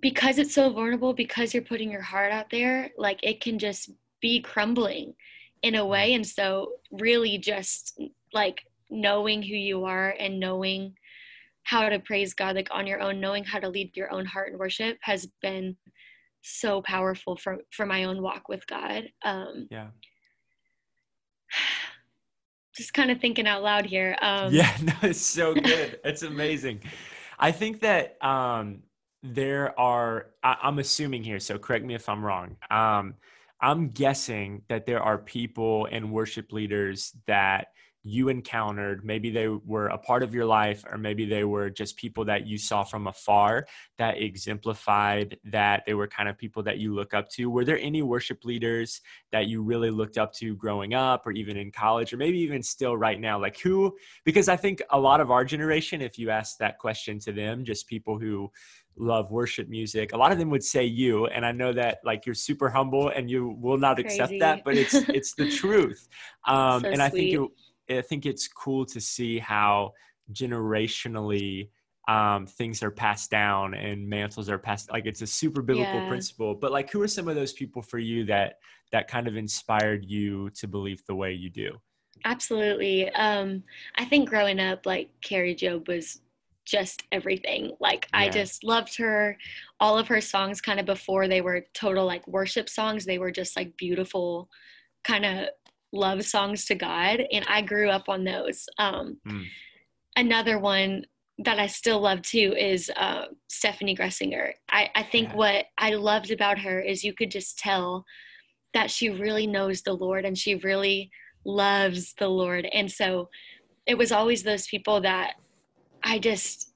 because 0.00 0.38
it's 0.38 0.54
so 0.54 0.70
vulnerable 0.70 1.14
because 1.14 1.54
you're 1.54 1.62
putting 1.62 1.90
your 1.90 2.02
heart 2.02 2.32
out 2.32 2.50
there 2.50 2.90
like 2.98 3.18
it 3.22 3.40
can 3.40 3.58
just 3.58 3.90
be 4.20 4.40
crumbling 4.40 5.14
in 5.62 5.76
a 5.76 5.86
way 5.86 6.12
and 6.12 6.26
so 6.26 6.72
really 6.90 7.38
just 7.38 7.98
like 8.34 8.66
knowing 8.90 9.42
who 9.42 9.54
you 9.54 9.84
are 9.84 10.14
and 10.18 10.38
knowing 10.40 10.94
how 11.64 11.88
to 11.88 11.98
praise 11.98 12.34
God 12.34 12.56
like 12.56 12.68
on 12.70 12.86
your 12.86 13.00
own 13.00 13.20
knowing 13.20 13.42
how 13.44 13.58
to 13.58 13.68
lead 13.68 13.96
your 13.96 14.12
own 14.12 14.26
heart 14.26 14.50
and 14.50 14.58
worship 14.58 14.98
has 15.00 15.26
been 15.40 15.76
so 16.42 16.82
powerful 16.82 17.36
for 17.36 17.58
for 17.70 17.86
my 17.86 18.04
own 18.04 18.22
walk 18.22 18.48
with 18.48 18.66
God. 18.66 19.08
Um 19.24 19.66
yeah. 19.70 19.88
just 22.76 22.92
kind 22.92 23.10
of 23.10 23.20
thinking 23.20 23.46
out 23.46 23.62
loud 23.62 23.86
here 23.86 24.16
um 24.20 24.52
yeah 24.52 24.76
no 24.82 24.92
it's 25.02 25.20
so 25.20 25.54
good. 25.54 25.98
It's 26.04 26.22
amazing. 26.22 26.80
I 27.38 27.50
think 27.50 27.80
that 27.80 28.22
um 28.22 28.82
there 29.22 29.78
are 29.80 30.26
I, 30.42 30.56
am 30.62 30.78
assuming 30.78 31.24
here 31.24 31.40
so 31.40 31.58
correct 31.58 31.84
me 31.84 31.94
if 31.94 32.08
i'm 32.08 32.22
wrong. 32.22 32.56
Um, 32.70 33.14
i'm 33.60 33.88
guessing 33.88 34.62
that 34.68 34.84
there 34.84 35.02
are 35.02 35.16
people 35.16 35.88
and 35.90 36.12
worship 36.12 36.52
leaders 36.52 37.16
that 37.26 37.68
you 38.04 38.28
encountered 38.28 39.04
maybe 39.04 39.30
they 39.30 39.48
were 39.48 39.86
a 39.88 39.98
part 39.98 40.22
of 40.22 40.34
your 40.34 40.44
life 40.44 40.84
or 40.90 40.98
maybe 40.98 41.24
they 41.24 41.42
were 41.42 41.70
just 41.70 41.96
people 41.96 42.24
that 42.24 42.46
you 42.46 42.58
saw 42.58 42.84
from 42.84 43.06
afar 43.06 43.66
that 43.98 44.20
exemplified 44.20 45.38
that 45.44 45.82
they 45.86 45.94
were 45.94 46.06
kind 46.06 46.28
of 46.28 46.36
people 46.36 46.62
that 46.62 46.78
you 46.78 46.94
look 46.94 47.14
up 47.14 47.28
to. 47.30 47.48
Were 47.50 47.64
there 47.64 47.78
any 47.78 48.02
worship 48.02 48.44
leaders 48.44 49.00
that 49.32 49.46
you 49.46 49.62
really 49.62 49.90
looked 49.90 50.18
up 50.18 50.32
to 50.34 50.54
growing 50.56 50.92
up 50.94 51.26
or 51.26 51.32
even 51.32 51.56
in 51.56 51.72
college 51.72 52.12
or 52.12 52.18
maybe 52.18 52.38
even 52.38 52.62
still 52.62 52.96
right 52.96 53.18
now? 53.18 53.40
Like 53.40 53.58
who 53.58 53.96
because 54.24 54.48
i 54.48 54.56
think 54.56 54.82
a 54.90 54.98
lot 54.98 55.20
of 55.20 55.30
our 55.30 55.44
generation 55.44 56.00
if 56.00 56.18
you 56.18 56.30
ask 56.30 56.58
that 56.58 56.78
question 56.78 57.18
to 57.18 57.32
them 57.32 57.64
just 57.64 57.86
people 57.86 58.18
who 58.18 58.50
love 58.96 59.30
worship 59.30 59.68
music 59.68 60.12
a 60.12 60.16
lot 60.16 60.30
of 60.30 60.38
them 60.38 60.50
would 60.50 60.62
say 60.62 60.84
you 60.84 61.26
and 61.26 61.44
i 61.44 61.50
know 61.50 61.72
that 61.72 61.98
like 62.04 62.24
you're 62.26 62.34
super 62.34 62.68
humble 62.68 63.08
and 63.08 63.28
you 63.30 63.56
will 63.60 63.78
not 63.78 63.96
Crazy. 63.96 64.20
accept 64.20 64.38
that 64.38 64.62
but 64.64 64.76
it's 64.76 64.94
it's 65.08 65.34
the 65.34 65.46
truth. 65.60 66.08
Um 66.46 66.82
so 66.82 66.88
and 66.90 67.02
i 67.02 67.08
think 67.08 67.34
it, 67.34 67.40
i 67.90 68.00
think 68.00 68.26
it's 68.26 68.48
cool 68.48 68.84
to 68.84 69.00
see 69.00 69.38
how 69.38 69.92
generationally 70.32 71.68
um, 72.06 72.46
things 72.46 72.82
are 72.82 72.90
passed 72.90 73.30
down 73.30 73.72
and 73.72 74.06
mantles 74.06 74.50
are 74.50 74.58
passed 74.58 74.90
like 74.92 75.06
it's 75.06 75.22
a 75.22 75.26
super 75.26 75.62
biblical 75.62 75.94
yeah. 75.94 76.08
principle 76.08 76.54
but 76.54 76.70
like 76.70 76.90
who 76.90 77.00
are 77.00 77.08
some 77.08 77.28
of 77.28 77.34
those 77.34 77.54
people 77.54 77.80
for 77.80 77.98
you 77.98 78.24
that 78.26 78.58
that 78.92 79.08
kind 79.08 79.26
of 79.26 79.36
inspired 79.36 80.04
you 80.04 80.50
to 80.50 80.68
believe 80.68 81.02
the 81.06 81.14
way 81.14 81.32
you 81.32 81.48
do 81.48 81.72
absolutely 82.26 83.08
um 83.12 83.62
i 83.96 84.04
think 84.04 84.28
growing 84.28 84.60
up 84.60 84.84
like 84.84 85.08
Kari 85.22 85.54
Jobe 85.54 85.88
was 85.88 86.20
just 86.64 87.02
everything. 87.12 87.72
Like 87.80 88.08
yeah. 88.12 88.20
I 88.20 88.28
just 88.28 88.64
loved 88.64 88.96
her. 88.98 89.36
All 89.80 89.98
of 89.98 90.08
her 90.08 90.20
songs 90.20 90.60
kind 90.60 90.80
of 90.80 90.86
before 90.86 91.28
they 91.28 91.40
were 91.40 91.66
total 91.74 92.06
like 92.06 92.26
worship 92.26 92.68
songs, 92.68 93.04
they 93.04 93.18
were 93.18 93.30
just 93.30 93.56
like 93.56 93.76
beautiful 93.76 94.48
kind 95.04 95.24
of 95.24 95.48
love 95.94 96.24
songs 96.24 96.66
to 96.66 96.74
God 96.74 97.22
and 97.32 97.44
I 97.48 97.62
grew 97.62 97.88
up 97.88 98.08
on 98.08 98.24
those. 98.24 98.66
Um 98.78 99.18
mm. 99.26 99.44
another 100.16 100.58
one 100.58 101.04
that 101.38 101.58
I 101.58 101.66
still 101.66 102.00
love 102.00 102.22
too 102.22 102.54
is 102.56 102.90
uh, 102.96 103.24
Steffany 103.50 103.98
Gretzinger. 103.98 104.52
I, 104.70 104.88
I 104.94 105.02
think 105.02 105.30
yeah. 105.30 105.36
what 105.36 105.64
I 105.78 105.90
loved 105.94 106.30
about 106.30 106.58
her 106.60 106.80
is 106.80 107.02
you 107.02 107.12
could 107.12 107.30
just 107.30 107.58
tell 107.58 108.04
that 108.72 108.90
she 108.90 109.10
really 109.10 109.46
knows 109.46 109.82
the 109.82 109.94
Lord 109.94 110.24
and 110.24 110.38
she 110.38 110.56
really 110.56 111.10
loves 111.44 112.14
the 112.18 112.28
Lord. 112.28 112.66
And 112.72 112.90
so 112.90 113.28
it 113.86 113.98
was 113.98 114.12
always 114.12 114.42
those 114.42 114.66
people 114.66 115.00
that 115.00 115.34
I 116.02 116.18
just 116.18 116.73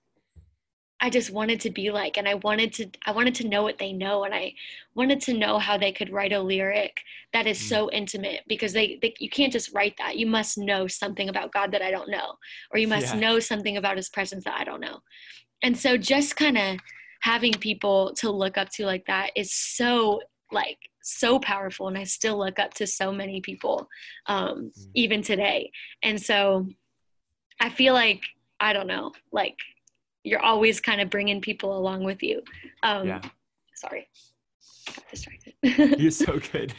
I 1.00 1.10
just 1.10 1.30
wanted 1.30 1.60
to 1.60 1.70
be 1.70 1.90
like 1.90 2.16
and 2.16 2.28
I 2.28 2.34
wanted 2.34 2.72
to 2.74 2.90
I 3.06 3.12
wanted 3.12 3.34
to 3.36 3.48
know 3.48 3.62
what 3.62 3.78
they 3.78 3.92
know 3.92 4.24
and 4.24 4.34
I 4.34 4.54
wanted 4.94 5.20
to 5.22 5.34
know 5.34 5.58
how 5.58 5.78
they 5.78 5.92
could 5.92 6.12
write 6.12 6.32
a 6.32 6.40
lyric 6.40 7.00
that 7.32 7.46
is 7.46 7.58
mm. 7.58 7.68
so 7.68 7.90
intimate 7.92 8.40
because 8.48 8.72
they, 8.72 8.98
they, 9.00 9.14
you 9.18 9.30
can't 9.30 9.52
just 9.52 9.72
write 9.72 9.94
that 9.98 10.16
you 10.16 10.26
must 10.26 10.58
know 10.58 10.86
something 10.86 11.28
about 11.28 11.52
God 11.52 11.72
that 11.72 11.82
I 11.82 11.90
don't 11.90 12.10
know 12.10 12.34
or 12.72 12.78
you 12.78 12.88
must 12.88 13.14
yeah. 13.14 13.20
know 13.20 13.38
something 13.38 13.76
about 13.76 13.96
his 13.96 14.08
presence 14.08 14.44
that 14.44 14.58
I 14.58 14.64
don't 14.64 14.80
know 14.80 14.98
and 15.62 15.76
so 15.76 15.96
just 15.96 16.36
kind 16.36 16.58
of 16.58 16.78
having 17.20 17.52
people 17.52 18.12
to 18.16 18.30
look 18.30 18.58
up 18.58 18.68
to 18.70 18.86
like 18.86 19.06
that 19.06 19.30
is 19.36 19.52
so 19.52 20.20
like 20.50 20.78
so 21.02 21.38
powerful 21.38 21.88
and 21.88 21.96
I 21.96 22.04
still 22.04 22.38
look 22.38 22.58
up 22.58 22.74
to 22.74 22.86
so 22.86 23.12
many 23.12 23.40
people 23.40 23.88
um, 24.26 24.72
mm. 24.76 24.90
even 24.94 25.22
today 25.22 25.70
and 26.02 26.20
so 26.20 26.66
I 27.60 27.70
feel 27.70 27.94
like 27.94 28.22
I 28.60 28.72
don't 28.72 28.86
know, 28.86 29.12
like 29.32 29.56
you're 30.28 30.42
always 30.42 30.80
kind 30.80 31.00
of 31.00 31.08
bringing 31.08 31.40
people 31.40 31.76
along 31.76 32.04
with 32.04 32.22
you. 32.22 32.42
Um, 32.82 33.08
yeah. 33.08 33.20
Sorry, 33.74 34.08
got 34.86 35.08
distracted. 35.10 35.54
you're 35.62 36.10
so 36.10 36.38
good. 36.52 36.74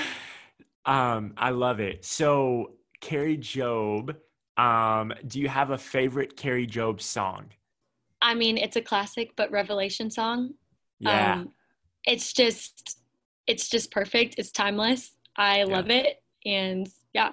um, 0.84 1.34
I 1.36 1.50
love 1.50 1.80
it. 1.80 2.04
So, 2.04 2.72
Kari 3.00 3.38
Jobe, 3.38 4.16
um, 4.56 5.12
do 5.26 5.40
you 5.40 5.48
have 5.48 5.70
a 5.70 5.78
favorite 5.78 6.36
Kari 6.36 6.66
Jobe 6.66 7.00
song? 7.00 7.46
I 8.22 8.34
mean, 8.34 8.56
it's 8.56 8.76
a 8.76 8.82
classic, 8.82 9.32
but 9.36 9.50
Revelation 9.50 10.10
song. 10.10 10.54
Yeah. 11.00 11.34
Um, 11.34 11.52
it's 12.06 12.32
just, 12.32 12.98
it's 13.46 13.68
just 13.68 13.90
perfect. 13.90 14.36
It's 14.38 14.50
timeless. 14.50 15.12
I 15.36 15.58
yeah. 15.58 15.64
love 15.64 15.90
it, 15.90 16.22
and 16.44 16.88
yeah. 17.12 17.32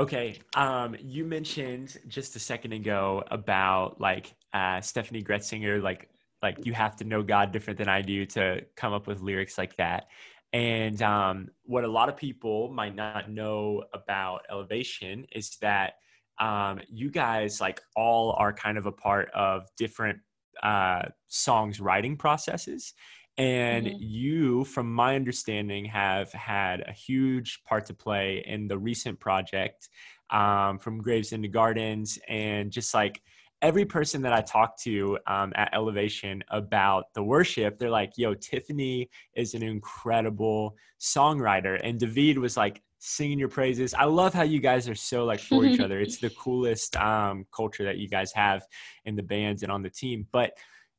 Okay. 0.00 0.38
Um, 0.54 0.96
you 0.98 1.26
mentioned 1.26 1.98
just 2.08 2.34
a 2.34 2.38
second 2.38 2.72
ago 2.72 3.22
about 3.30 4.00
like 4.00 4.34
uh, 4.54 4.78
Steffany 4.78 5.22
Gretzinger, 5.22 5.82
like 5.82 6.08
like 6.40 6.64
you 6.64 6.72
have 6.72 6.96
to 6.96 7.04
know 7.04 7.22
God 7.22 7.52
different 7.52 7.78
than 7.78 7.90
I 7.90 8.00
do 8.00 8.24
to 8.24 8.62
come 8.76 8.94
up 8.94 9.06
with 9.06 9.20
lyrics 9.20 9.58
like 9.58 9.76
that. 9.76 10.06
And 10.54 11.02
um, 11.02 11.50
what 11.64 11.84
a 11.84 11.88
lot 11.88 12.08
of 12.08 12.16
people 12.16 12.72
might 12.72 12.96
not 12.96 13.30
know 13.30 13.84
about 13.92 14.46
Elevation 14.50 15.26
is 15.32 15.58
that 15.60 15.96
um, 16.40 16.80
you 16.88 17.10
guys 17.10 17.60
like 17.60 17.82
all 17.94 18.34
are 18.38 18.54
kind 18.54 18.78
of 18.78 18.86
a 18.86 18.92
part 18.92 19.30
of 19.34 19.68
different 19.76 20.18
uh, 20.62 21.02
songs 21.28 21.78
writing 21.78 22.16
processes. 22.16 22.94
And 23.38 23.86
mm-hmm. 23.86 23.96
you, 23.98 24.64
from 24.64 24.92
my 24.92 25.16
understanding, 25.16 25.84
have 25.86 26.32
had 26.32 26.80
a 26.86 26.92
huge 26.92 27.62
part 27.64 27.86
to 27.86 27.94
play 27.94 28.44
in 28.46 28.68
the 28.68 28.78
recent 28.78 29.18
project 29.18 29.88
um, 30.30 30.78
from 30.78 31.02
Graves 31.02 31.32
into 31.32 31.48
Gardens. 31.48 32.18
And 32.28 32.70
just 32.70 32.92
like 32.92 33.22
every 33.62 33.84
person 33.84 34.22
that 34.22 34.32
I 34.32 34.42
talked 34.42 34.82
to 34.82 35.18
um, 35.26 35.52
at 35.56 35.72
Elevation 35.72 36.42
about 36.48 37.04
the 37.14 37.22
worship, 37.22 37.78
they're 37.78 37.90
like, 37.90 38.12
yo, 38.16 38.34
Tiffany 38.34 39.08
is 39.34 39.54
an 39.54 39.62
incredible 39.62 40.76
songwriter. 41.00 41.80
And 41.82 41.98
David 41.98 42.38
was 42.38 42.56
like, 42.56 42.82
singing 43.00 43.38
your 43.38 43.48
praises. 43.48 43.94
I 43.94 44.04
love 44.04 44.34
how 44.34 44.42
you 44.42 44.60
guys 44.60 44.88
are 44.88 44.94
so 44.94 45.24
like 45.24 45.40
for 45.40 45.64
each 45.64 45.80
other. 45.80 46.00
It's 46.00 46.18
the 46.18 46.30
coolest 46.30 46.96
um, 46.96 47.46
culture 47.50 47.84
that 47.84 47.96
you 47.96 48.08
guys 48.08 48.30
have 48.34 48.62
in 49.04 49.16
the 49.16 49.22
bands 49.22 49.62
and 49.62 49.72
on 49.72 49.82
the 49.82 49.90
team. 49.90 50.26
But 50.30 50.52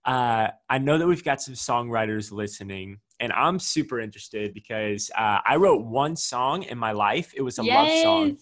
uh, 0.06 0.50
I 0.70 0.78
know 0.80 0.98
that 0.98 1.08
we've 1.08 1.24
got 1.24 1.42
some 1.42 1.54
songwriters 1.54 2.32
listening, 2.32 3.00
and 3.20 3.32
I'm 3.34 3.60
super 3.60 4.00
interested 4.00 4.54
because 4.54 5.12
uh, 5.18 5.40
I 5.46 5.58
wrote 5.58 5.86
one 5.86 6.16
song 6.16 6.64
in 6.64 6.78
my 6.78 6.92
life. 6.92 7.34
It 7.36 7.42
was 7.42 7.60
a 7.60 7.64
yes. 7.64 7.76
love 7.76 8.04
song. 8.04 8.38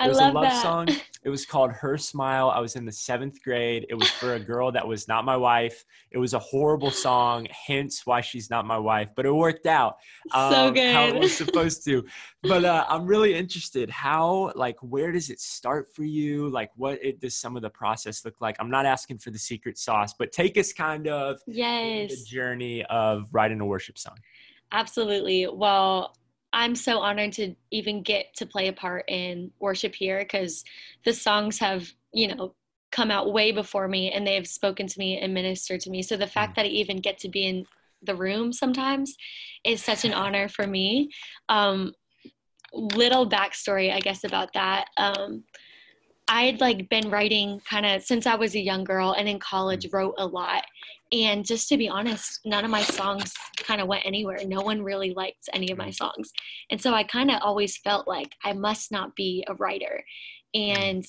It 0.00 0.08
was 0.08 0.18
I 0.18 0.24
love 0.26 0.30
a 0.30 0.34
love 0.34 0.44
that. 0.44 0.62
song. 0.62 0.88
It 1.24 1.30
was 1.30 1.46
called 1.46 1.70
Her 1.70 1.96
Smile. 1.96 2.50
I 2.50 2.58
was 2.58 2.74
in 2.74 2.84
the 2.84 2.92
seventh 2.92 3.42
grade. 3.42 3.86
It 3.88 3.94
was 3.94 4.08
for 4.10 4.34
a 4.34 4.40
girl 4.40 4.72
that 4.72 4.86
was 4.86 5.06
not 5.06 5.24
my 5.24 5.36
wife. 5.36 5.84
It 6.10 6.18
was 6.18 6.34
a 6.34 6.38
horrible 6.38 6.90
song, 6.90 7.46
hence 7.50 8.04
why 8.04 8.20
she's 8.22 8.50
not 8.50 8.66
my 8.66 8.78
wife, 8.78 9.10
but 9.14 9.24
it 9.24 9.32
worked 9.32 9.66
out 9.66 9.98
um, 10.32 10.52
so 10.52 10.70
good. 10.72 10.92
how 10.92 11.06
it 11.06 11.14
was 11.14 11.36
supposed 11.36 11.84
to. 11.84 12.04
But 12.44 12.64
uh, 12.64 12.84
I'm 12.88 13.06
really 13.06 13.34
interested. 13.34 13.88
How, 13.88 14.50
like, 14.56 14.76
where 14.80 15.12
does 15.12 15.30
it 15.30 15.38
start 15.38 15.94
for 15.94 16.02
you? 16.02 16.48
Like, 16.48 16.72
what 16.74 16.98
it, 17.00 17.20
does 17.20 17.36
some 17.36 17.54
of 17.54 17.62
the 17.62 17.70
process 17.70 18.24
look 18.24 18.40
like? 18.40 18.56
I'm 18.58 18.68
not 18.68 18.84
asking 18.84 19.18
for 19.18 19.30
the 19.30 19.38
secret 19.38 19.78
sauce, 19.78 20.12
but 20.12 20.32
take 20.32 20.58
us 20.58 20.72
kind 20.72 21.06
of 21.06 21.38
yes. 21.46 22.10
the 22.10 22.24
journey 22.24 22.84
of 22.86 23.28
writing 23.30 23.60
a 23.60 23.64
worship 23.64 23.96
song. 23.96 24.16
Absolutely. 24.72 25.46
Well, 25.46 26.16
I'm 26.52 26.74
so 26.74 26.98
honored 26.98 27.32
to 27.34 27.54
even 27.70 28.02
get 28.02 28.34
to 28.36 28.46
play 28.46 28.68
a 28.68 28.72
part 28.72 29.04
in 29.08 29.50
worship 29.58 29.94
here 29.94 30.18
because 30.18 30.64
the 31.04 31.12
songs 31.12 31.58
have, 31.58 31.90
you 32.12 32.28
know, 32.28 32.54
come 32.90 33.10
out 33.10 33.32
way 33.32 33.52
before 33.52 33.88
me 33.88 34.10
and 34.12 34.26
they 34.26 34.34
have 34.34 34.46
spoken 34.46 34.86
to 34.86 34.98
me 34.98 35.18
and 35.18 35.32
ministered 35.32 35.80
to 35.80 35.90
me. 35.90 36.02
So 36.02 36.16
the 36.16 36.26
fact 36.26 36.52
mm. 36.52 36.56
that 36.56 36.66
I 36.66 36.68
even 36.68 36.98
get 36.98 37.18
to 37.20 37.28
be 37.28 37.46
in 37.46 37.66
the 38.02 38.14
room 38.14 38.52
sometimes 38.52 39.16
is 39.64 39.82
such 39.82 40.04
an 40.04 40.12
honor 40.12 40.48
for 40.48 40.66
me. 40.66 41.10
Um, 41.48 41.94
little 42.72 43.28
backstory, 43.28 43.92
I 43.92 44.00
guess, 44.00 44.24
about 44.24 44.52
that. 44.54 44.86
Um, 44.96 45.44
I 46.32 46.44
had 46.44 46.62
like 46.62 46.88
been 46.88 47.10
writing 47.10 47.60
kind 47.68 47.84
of 47.84 48.02
since 48.02 48.26
I 48.26 48.36
was 48.36 48.54
a 48.54 48.60
young 48.60 48.84
girl 48.84 49.12
and 49.12 49.28
in 49.28 49.38
college 49.38 49.84
mm. 49.84 49.92
wrote 49.92 50.14
a 50.16 50.26
lot. 50.26 50.64
And 51.12 51.44
just 51.44 51.68
to 51.68 51.76
be 51.76 51.90
honest, 51.90 52.40
none 52.46 52.64
of 52.64 52.70
my 52.70 52.80
songs 52.80 53.34
kind 53.58 53.82
of 53.82 53.86
went 53.86 54.06
anywhere. 54.06 54.38
No 54.46 54.62
one 54.62 54.82
really 54.82 55.12
liked 55.12 55.50
any 55.52 55.70
of 55.70 55.76
my 55.76 55.88
mm. 55.88 55.94
songs. 55.94 56.32
And 56.70 56.80
so 56.80 56.94
I 56.94 57.04
kind 57.04 57.30
of 57.30 57.42
always 57.42 57.76
felt 57.76 58.08
like 58.08 58.34
I 58.42 58.54
must 58.54 58.90
not 58.90 59.14
be 59.14 59.44
a 59.46 59.54
writer. 59.56 60.02
Mm. 60.56 60.78
And 60.78 61.06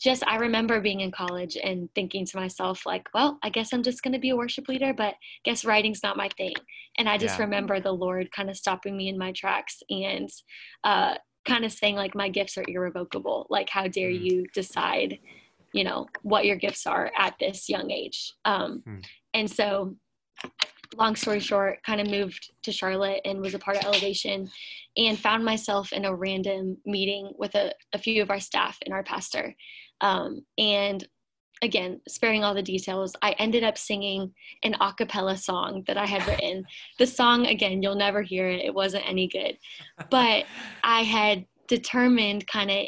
just 0.00 0.26
I 0.26 0.36
remember 0.36 0.80
being 0.80 1.00
in 1.00 1.10
college 1.10 1.58
and 1.62 1.90
thinking 1.94 2.24
to 2.24 2.36
myself 2.38 2.86
like, 2.86 3.08
well, 3.12 3.38
I 3.42 3.50
guess 3.50 3.74
I'm 3.74 3.82
just 3.82 4.02
going 4.02 4.12
to 4.12 4.18
be 4.18 4.30
a 4.30 4.36
worship 4.36 4.68
leader, 4.68 4.94
but 4.94 5.14
guess 5.44 5.66
writing's 5.66 6.02
not 6.02 6.16
my 6.16 6.28
thing. 6.36 6.54
And 6.98 7.08
I 7.08 7.18
just 7.18 7.38
yeah. 7.38 7.44
remember 7.44 7.78
the 7.78 7.92
Lord 7.92 8.32
kind 8.32 8.48
of 8.48 8.56
stopping 8.56 8.96
me 8.96 9.08
in 9.08 9.18
my 9.18 9.32
tracks 9.32 9.82
and 9.90 10.30
uh, 10.82 11.16
kind 11.46 11.64
of 11.64 11.72
saying 11.72 11.96
like 11.96 12.14
my 12.14 12.28
gifts 12.28 12.58
are 12.58 12.64
irrevocable. 12.68 13.46
Like 13.48 13.68
how 13.70 13.88
dare 13.88 14.10
mm. 14.10 14.20
you 14.20 14.46
decide, 14.52 15.18
you 15.72 15.84
know, 15.84 16.06
what 16.22 16.44
your 16.44 16.56
gifts 16.56 16.86
are 16.86 17.10
at 17.16 17.34
this 17.38 17.68
young 17.68 17.90
age. 17.90 18.32
Um, 18.44 18.82
mm. 18.86 19.04
And 19.34 19.50
so 19.50 19.96
long 20.96 21.16
story 21.16 21.40
short, 21.40 21.82
kind 21.84 22.00
of 22.00 22.08
moved 22.08 22.52
to 22.62 22.72
Charlotte 22.72 23.20
and 23.24 23.40
was 23.40 23.54
a 23.54 23.58
part 23.58 23.76
of 23.76 23.84
Elevation 23.84 24.50
and 24.96 25.18
found 25.18 25.44
myself 25.44 25.92
in 25.92 26.04
a 26.04 26.14
random 26.14 26.76
meeting 26.84 27.32
with 27.38 27.54
a, 27.54 27.72
a 27.92 27.98
few 27.98 28.22
of 28.22 28.30
our 28.30 28.40
staff 28.40 28.78
and 28.84 28.94
our 28.94 29.02
pastor. 29.02 29.54
Um, 30.00 30.44
and 30.58 31.06
again, 31.62 32.00
sparing 32.06 32.44
all 32.44 32.54
the 32.54 32.62
details, 32.62 33.16
I 33.22 33.32
ended 33.32 33.64
up 33.64 33.78
singing 33.78 34.32
an 34.62 34.74
a 34.80 34.92
cappella 34.92 35.36
song 35.36 35.84
that 35.86 35.96
I 35.96 36.06
had 36.06 36.26
written. 36.26 36.64
The 36.98 37.06
song, 37.06 37.46
again, 37.46 37.82
you'll 37.82 37.94
never 37.94 38.22
hear 38.22 38.48
it, 38.48 38.64
it 38.64 38.74
wasn't 38.74 39.08
any 39.08 39.28
good. 39.28 39.58
But 40.10 40.44
I 40.84 41.02
had 41.02 41.46
determined 41.68 42.46
kind 42.46 42.70
of 42.70 42.86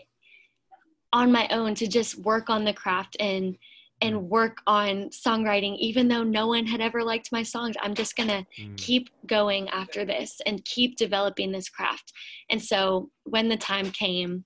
on 1.12 1.32
my 1.32 1.48
own 1.50 1.74
to 1.76 1.86
just 1.86 2.18
work 2.18 2.50
on 2.50 2.64
the 2.64 2.72
craft 2.72 3.16
and 3.18 3.56
and 4.00 4.28
work 4.28 4.58
on 4.68 5.08
songwriting 5.08 5.76
even 5.78 6.06
though 6.06 6.22
no 6.22 6.46
one 6.46 6.64
had 6.64 6.80
ever 6.80 7.02
liked 7.02 7.32
my 7.32 7.42
songs 7.42 7.74
i'm 7.82 7.94
just 7.94 8.14
going 8.14 8.28
to 8.28 8.46
mm. 8.60 8.76
keep 8.76 9.08
going 9.26 9.68
after 9.70 10.04
this 10.04 10.40
and 10.46 10.64
keep 10.64 10.96
developing 10.96 11.50
this 11.50 11.68
craft 11.68 12.12
and 12.50 12.62
so 12.62 13.10
when 13.24 13.48
the 13.48 13.56
time 13.56 13.90
came 13.90 14.44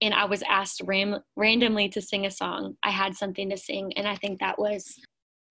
and 0.00 0.14
I 0.14 0.24
was 0.24 0.42
asked 0.48 0.82
ram- 0.84 1.22
randomly 1.36 1.88
to 1.90 2.00
sing 2.00 2.26
a 2.26 2.30
song, 2.30 2.76
I 2.82 2.90
had 2.90 3.14
something 3.14 3.50
to 3.50 3.56
sing. 3.56 3.92
And 3.96 4.08
I 4.08 4.16
think 4.16 4.40
that 4.40 4.58
was, 4.58 4.94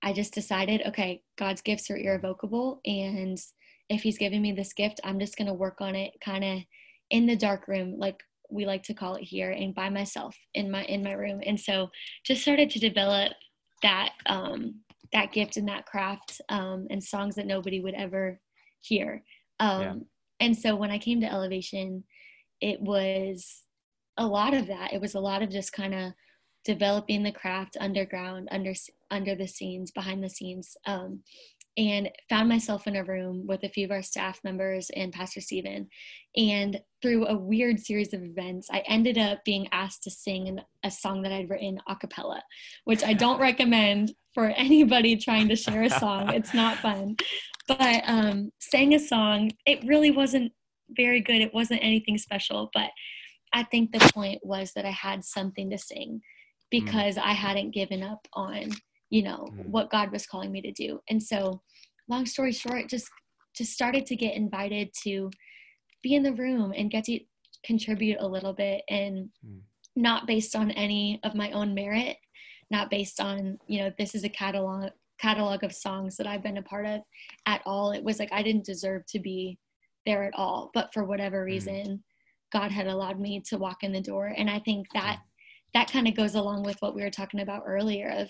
I 0.02 0.14
just 0.14 0.34
decided, 0.34 0.82
okay, 0.88 1.22
God's 1.38 1.62
gifts 1.62 1.90
are 1.90 1.98
irrevocable. 1.98 2.82
And 2.86 3.38
if 3.90 4.02
He's 4.02 4.18
giving 4.18 4.42
me 4.42 4.52
this 4.52 4.74
gift, 4.74 5.00
I'm 5.04 5.20
just 5.20 5.38
going 5.38 5.48
to 5.48 5.54
work 5.54 5.82
on 5.82 5.96
it 5.96 6.14
kind 6.24 6.44
of 6.44 6.60
in 7.10 7.26
the 7.26 7.36
dark 7.36 7.68
room, 7.68 7.96
like 7.98 8.20
we 8.52 8.66
like 8.66 8.84
to 8.84 8.94
call 8.94 9.16
it 9.16 9.24
here, 9.24 9.52
and 9.52 9.76
by 9.76 9.90
myself 9.90 10.36
in 10.54 10.72
my 10.72 10.84
in 10.86 11.04
my 11.04 11.14
room. 11.14 11.42
And 11.46 11.60
so 11.60 11.90
just 12.24 12.42
started 12.42 12.70
to 12.72 12.80
develop 12.80 13.34
that 13.84 14.12
um, 14.26 14.82
that 15.14 15.32
gift 15.32 15.58
and 15.58 15.68
that 15.68 15.86
craft 15.86 16.42
um, 16.50 16.88
and 16.90 17.04
songs 17.04 17.36
that 17.36 17.48
nobody 17.48 17.80
would 17.80 17.96
ever 17.96 18.40
hear. 18.82 19.24
Um, 19.60 19.82
yeah. 19.82 19.94
And 20.40 20.58
so 20.58 20.76
when 20.76 20.92
I 20.92 20.98
came 20.98 21.22
to 21.22 21.32
Elevation, 21.32 22.04
it 22.62 22.82
was 22.82 23.64
a 24.20 24.28
lot 24.28 24.54
of 24.54 24.68
that. 24.68 24.94
It 24.94 25.02
was 25.02 25.16
a 25.16 25.20
lot 25.20 25.42
of 25.42 25.50
just 25.50 25.74
kind 25.74 25.96
of 25.96 26.14
developing 26.66 27.24
the 27.24 27.32
craft 27.32 27.78
underground, 27.80 28.50
under 28.52 28.74
under 29.10 29.34
the 29.34 29.48
scenes, 29.48 29.92
behind 29.92 30.24
the 30.24 30.30
scenes, 30.30 30.76
um, 30.86 31.24
and 31.78 32.10
found 32.28 32.50
myself 32.50 32.86
in 32.86 32.98
a 32.98 33.04
room 33.04 33.48
with 33.48 33.64
a 33.64 33.70
few 33.70 33.86
of 33.86 33.92
our 33.92 34.04
staff 34.04 34.40
members 34.44 34.92
and 34.96 35.14
Pastor 35.14 35.40
Steven. 35.40 35.88
And 36.36 36.80
through 37.02 37.28
a 37.28 37.38
weird 37.38 37.80
series 37.80 38.14
of 38.14 38.22
events, 38.22 38.68
I 38.70 38.84
ended 38.88 39.18
up 39.18 39.40
being 39.46 39.68
asked 39.72 40.04
to 40.04 40.12
sing 40.12 40.60
a 40.84 40.92
song 40.92 41.22
that 41.22 41.32
I'd 41.32 41.50
written 41.50 41.80
a 41.88 41.96
cappella, 41.96 42.44
which 42.84 43.04
I 43.04 43.14
don't 43.14 43.40
recommend 43.40 44.12
for 44.34 44.48
anybody 44.50 45.16
trying 45.16 45.48
to 45.48 45.56
share 45.56 45.84
a 45.84 45.90
song. 45.90 46.34
It's 46.34 46.54
not 46.54 46.78
fun. 46.78 47.16
But 47.68 48.04
um, 48.06 48.52
sang 48.60 48.94
a 48.94 49.00
song. 49.00 49.52
It 49.66 49.88
really 49.88 50.12
wasn't 50.12 50.52
very 50.98 51.22
good. 51.22 51.42
It 51.42 51.54
wasn't 51.54 51.84
anything 51.84 52.18
special, 52.18 52.70
but 52.74 52.90
I 53.54 53.64
think 53.64 53.92
the 53.92 54.12
point 54.14 54.40
was 54.44 54.74
that 54.74 54.86
I 54.86 54.92
had 54.92 55.26
something 55.26 55.70
to 55.70 55.78
sing 55.78 56.22
because 56.70 57.16
mm. 57.16 57.24
I 57.24 57.34
hadn't 57.34 57.72
given 57.74 58.04
up 58.04 58.28
on, 58.34 58.72
you 59.10 59.24
know, 59.24 59.48
mm. 59.52 59.66
what 59.68 59.90
God 59.90 60.12
was 60.12 60.26
calling 60.26 60.52
me 60.52 60.62
to 60.62 60.72
do. 60.72 61.00
And 61.10 61.22
so, 61.22 61.62
long 62.08 62.26
story 62.26 62.52
short, 62.52 62.90
just 62.90 63.10
just 63.56 63.74
started 63.74 64.06
to 64.06 64.16
get 64.16 64.36
invited 64.36 64.90
to 65.04 65.30
be 66.02 66.16
in 66.16 66.24
the 66.24 66.34
room 66.34 66.74
and 66.76 66.92
get 66.92 67.06
to 67.06 67.20
contribute 67.66 68.18
a 68.20 68.28
little 68.28 68.54
bit 68.54 68.84
and 68.90 69.30
mm. 69.46 69.60
not 69.96 70.28
based 70.28 70.56
on 70.56 70.72
any 70.72 71.20
of 71.24 71.36
my 71.36 71.52
own 71.52 71.74
merit, 71.74 72.18
not 72.72 72.90
based 72.90 73.20
on, 73.20 73.58
you 73.68 73.80
know, 73.80 73.92
this 73.98 74.16
is 74.16 74.24
a 74.24 74.30
catalog 74.30 74.92
catalog 75.20 75.66
of 75.66 75.74
songs 75.74 76.16
that 76.16 76.28
I've 76.28 76.44
been 76.44 76.58
a 76.58 76.62
part 76.62 76.86
of 76.86 77.02
at 77.46 77.62
all. 77.66 77.92
It 77.92 78.04
was 78.04 78.20
like 78.20 78.32
I 78.32 78.42
didn't 78.42 78.66
deserve 78.66 79.06
to 79.08 79.20
be 79.20 79.58
there 80.06 80.24
at 80.24 80.34
all, 80.36 80.72
but 80.74 80.94
for 80.94 81.04
whatever 81.04 81.44
mm. 81.44 81.46
reason, 81.46 82.04
God 82.52 82.72
had 82.72 82.88
allowed 82.88 83.20
me 83.20 83.42
to 83.48 83.58
walk 83.58 83.84
in 83.84 83.92
the 83.92 84.02
door. 84.02 84.34
And 84.36 84.50
I 84.50 84.60
think 84.60 84.88
that 84.94 85.22
that 85.74 85.92
kind 85.92 86.08
of 86.08 86.16
goes 86.16 86.36
along 86.36 86.64
with 86.64 86.78
what 86.80 86.96
we 86.96 87.04
were 87.04 87.12
talking 87.12 87.42
about 87.42 87.64
earlier 87.66 88.10
of 88.10 88.30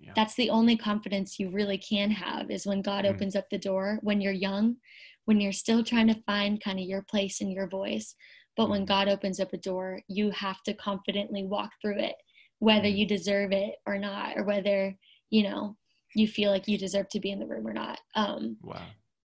yeah. 0.00 0.12
that's 0.14 0.34
the 0.34 0.50
only 0.50 0.76
confidence 0.76 1.38
you 1.38 1.50
really 1.50 1.78
can 1.78 2.10
have 2.10 2.50
is 2.50 2.66
when 2.66 2.82
God 2.82 3.04
mm. 3.04 3.10
opens 3.10 3.34
up 3.34 3.46
the 3.50 3.58
door 3.58 3.98
when 4.02 4.20
you're 4.20 4.32
young, 4.32 4.76
when 5.24 5.40
you're 5.40 5.52
still 5.52 5.82
trying 5.82 6.08
to 6.08 6.22
find 6.26 6.62
kind 6.62 6.78
of 6.78 6.84
your 6.84 7.02
place 7.02 7.40
and 7.40 7.50
your 7.50 7.68
voice. 7.68 8.14
But 8.56 8.68
when 8.68 8.82
mm. 8.82 8.88
God 8.88 9.08
opens 9.08 9.40
up 9.40 9.52
a 9.52 9.58
door, 9.58 10.00
you 10.08 10.30
have 10.30 10.62
to 10.64 10.74
confidently 10.74 11.44
walk 11.44 11.70
through 11.80 11.98
it, 11.98 12.16
whether 12.58 12.88
mm. 12.88 12.96
you 12.98 13.06
deserve 13.06 13.52
it 13.52 13.76
or 13.86 13.98
not, 13.98 14.36
or 14.36 14.44
whether, 14.44 14.94
you 15.30 15.44
know, 15.44 15.76
you 16.14 16.28
feel 16.28 16.50
like 16.50 16.68
you 16.68 16.78
deserve 16.78 17.08
to 17.08 17.20
be 17.20 17.30
in 17.30 17.40
the 17.40 17.46
room 17.46 17.66
or 17.66 17.72
not. 17.72 17.98
Um, 18.14 18.56
wow. 18.62 18.82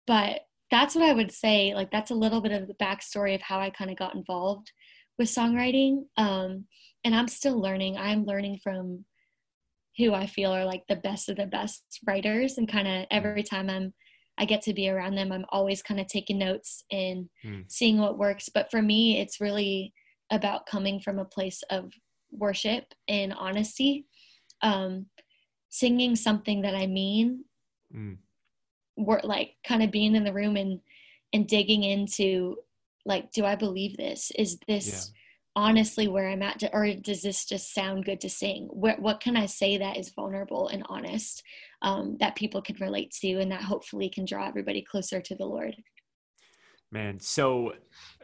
But 0.07 0.40
that's 0.71 0.95
what 0.95 1.05
I 1.05 1.13
would 1.13 1.33
say. 1.33 1.75
Like 1.75 1.91
that's 1.91 2.11
a 2.11 2.17
little 2.17 2.41
bit 2.41 2.53
of 2.53 2.69
the 2.69 2.75
backstory 2.75 3.35
of 3.35 3.43
how 3.43 3.59
I 3.59 3.71
kind 3.71 3.91
of 3.91 3.97
got 3.97 4.15
involved 4.15 4.73
with 5.19 5.29
songwriting. 5.29 6.05
Um, 6.17 6.67
and 7.05 7.15
I'm 7.15 7.29
still 7.29 7.61
learning. 7.61 7.97
I'm 7.97 8.25
learning 8.25 8.61
from 8.63 9.05
who 9.97 10.15
I 10.15 10.27
feel 10.27 10.53
are 10.53 10.65
like 10.65 10.85
the 10.89 10.97
best 10.97 11.29
of 11.29 11.37
the 11.37 11.47
best 11.47 11.83
writers, 12.07 12.59
and 12.59 12.71
kind 12.71 12.87
of 12.87 13.07
every 13.11 13.43
time 13.43 13.69
I'm 13.69 13.95
I 14.41 14.45
get 14.45 14.63
to 14.63 14.75
be 14.75 14.89
around 14.89 15.17
them, 15.17 15.33
I'm 15.33 15.47
always 15.49 15.83
kind 15.83 15.99
of 15.99 16.07
taking 16.07 16.39
notes 16.39 16.85
and 16.93 17.29
mm. 17.45 17.65
seeing 17.67 17.99
what 17.99 18.19
works. 18.19 18.49
But 18.49 18.71
for 18.71 18.81
me, 18.81 19.21
it's 19.21 19.41
really 19.41 19.93
about 20.31 20.67
coming 20.67 21.01
from 21.01 21.19
a 21.19 21.25
place 21.25 21.65
of 21.71 21.91
worship 22.31 22.85
and 23.09 23.33
honesty, 23.33 24.07
um, 24.63 25.07
singing 25.71 26.15
something 26.15 26.63
that 26.63 26.77
I 26.77 26.87
mean. 26.87 27.45
Mm 27.93 28.19
work 28.99 29.25
like 29.25 29.55
kind 29.67 29.83
of 29.83 29.91
being 29.91 30.15
in 30.15 30.25
the 30.25 30.33
room 30.33 30.57
and 30.57 30.81
and 31.33 31.47
digging 31.47 31.85
into 31.85 32.57
like 33.05 33.31
do 33.33 33.45
i 33.45 33.55
believe 33.55 33.97
this? 33.97 34.31
Is 34.37 34.59
this 34.67 34.89
yeah. 34.89 35.63
honestly 35.63 36.09
where 36.09 36.29
i'm 36.29 36.43
at? 36.43 36.63
Or 36.73 36.93
does 36.95 37.23
this 37.23 37.45
just 37.45 37.73
sound 37.73 38.05
good 38.05 38.21
to 38.21 38.29
sing? 38.29 38.69
What, 38.71 39.01
what 39.01 39.21
can 39.21 39.37
i 39.37 39.47
say 39.47 39.79
that 39.79 39.97
is 39.97 40.11
vulnerable 40.11 40.69
and 40.69 40.85
honest 40.89 41.43
um, 41.83 42.17
that 42.21 42.37
people 42.37 42.61
can 42.61 42.77
relate 42.81 43.13
to 43.21 43.39
and 43.39 43.53
that 43.53 43.63
hopefully 43.63 44.09
can 44.09 44.25
draw 44.25 44.47
everybody 44.49 44.83
closer 44.83 45.21
to 45.21 45.35
the 45.35 45.47
lord? 45.47 45.77
Man 46.91 47.21
so 47.21 47.75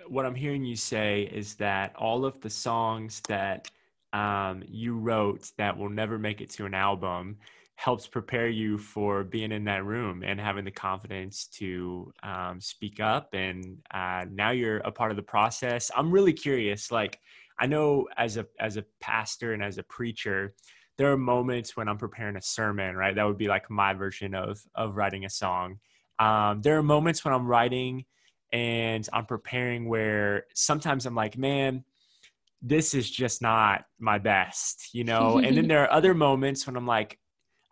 what 0.09 0.27
i'm 0.27 0.35
hearing 0.35 0.65
you 0.65 0.77
say 0.77 1.23
is 1.23 1.55
that 1.55 1.95
all 1.97 2.25
of 2.25 2.41
the 2.41 2.51
songs 2.51 3.23
that 3.29 3.71
um, 4.13 4.63
you 4.69 4.97
wrote 4.97 5.51
that 5.59 5.77
will 5.77 5.91
never 5.91 6.19
make 6.19 6.41
it 6.41 6.51
to 6.51 6.67
an 6.67 6.75
album 6.75 7.37
helps 7.77 8.07
prepare 8.07 8.49
you 8.49 8.79
for 8.79 9.25
being 9.25 9.53
in 9.53 9.65
that 9.65 9.85
room 9.85 10.23
and 10.25 10.41
having 10.41 10.65
the 10.65 10.71
confidence 10.71 11.47
to 11.47 12.13
um, 12.23 12.61
speak 12.61 13.01
up 13.01 13.35
and 13.35 13.79
uh, 13.93 14.25
now 14.31 14.51
you're 14.51 14.79
a 14.79 14.93
part 14.93 15.11
of 15.11 15.17
the 15.17 15.23
process. 15.23 15.91
I'm 15.97 16.11
really 16.11 16.33
curious 16.33 16.91
like 16.91 17.19
i 17.59 17.67
know 17.67 18.07
as 18.17 18.37
a 18.37 18.47
as 18.59 18.77
a 18.77 18.85
pastor 19.01 19.53
and 19.53 19.63
as 19.63 19.79
a 19.79 19.83
preacher 19.85 20.55
there 20.97 21.13
are 21.13 21.17
moments 21.17 21.77
when 21.77 21.89
i'm 21.89 21.99
preparing 21.99 22.37
a 22.37 22.43
sermon 22.43 22.97
right? 22.97 23.15
That 23.15 23.25
would 23.25 23.39
be 23.39 23.49
like 23.49 23.71
my 23.71 23.95
version 23.95 24.35
of 24.35 24.61
of 24.75 24.97
writing 24.97 25.25
a 25.25 25.31
song. 25.31 25.79
Um, 26.19 26.63
there 26.63 26.79
are 26.79 26.83
moments 26.83 27.25
when 27.25 27.35
i'm 27.35 27.47
writing 27.47 28.05
and 28.53 29.09
i'm 29.13 29.27
preparing 29.27 29.89
where 29.89 30.45
sometimes 30.55 31.07
i'm 31.07 31.15
like 31.15 31.37
man 31.37 31.85
this 32.63 32.95
is 32.95 33.11
just 33.11 33.43
not 33.43 33.85
my 33.99 34.19
best 34.19 34.91
you 34.93 35.05
know? 35.05 35.39
And 35.39 35.57
then 35.57 35.69
there 35.69 35.83
are 35.83 35.93
other 35.93 36.15
moments 36.15 36.67
when 36.67 36.77
i'm 36.77 36.87
like 36.87 37.19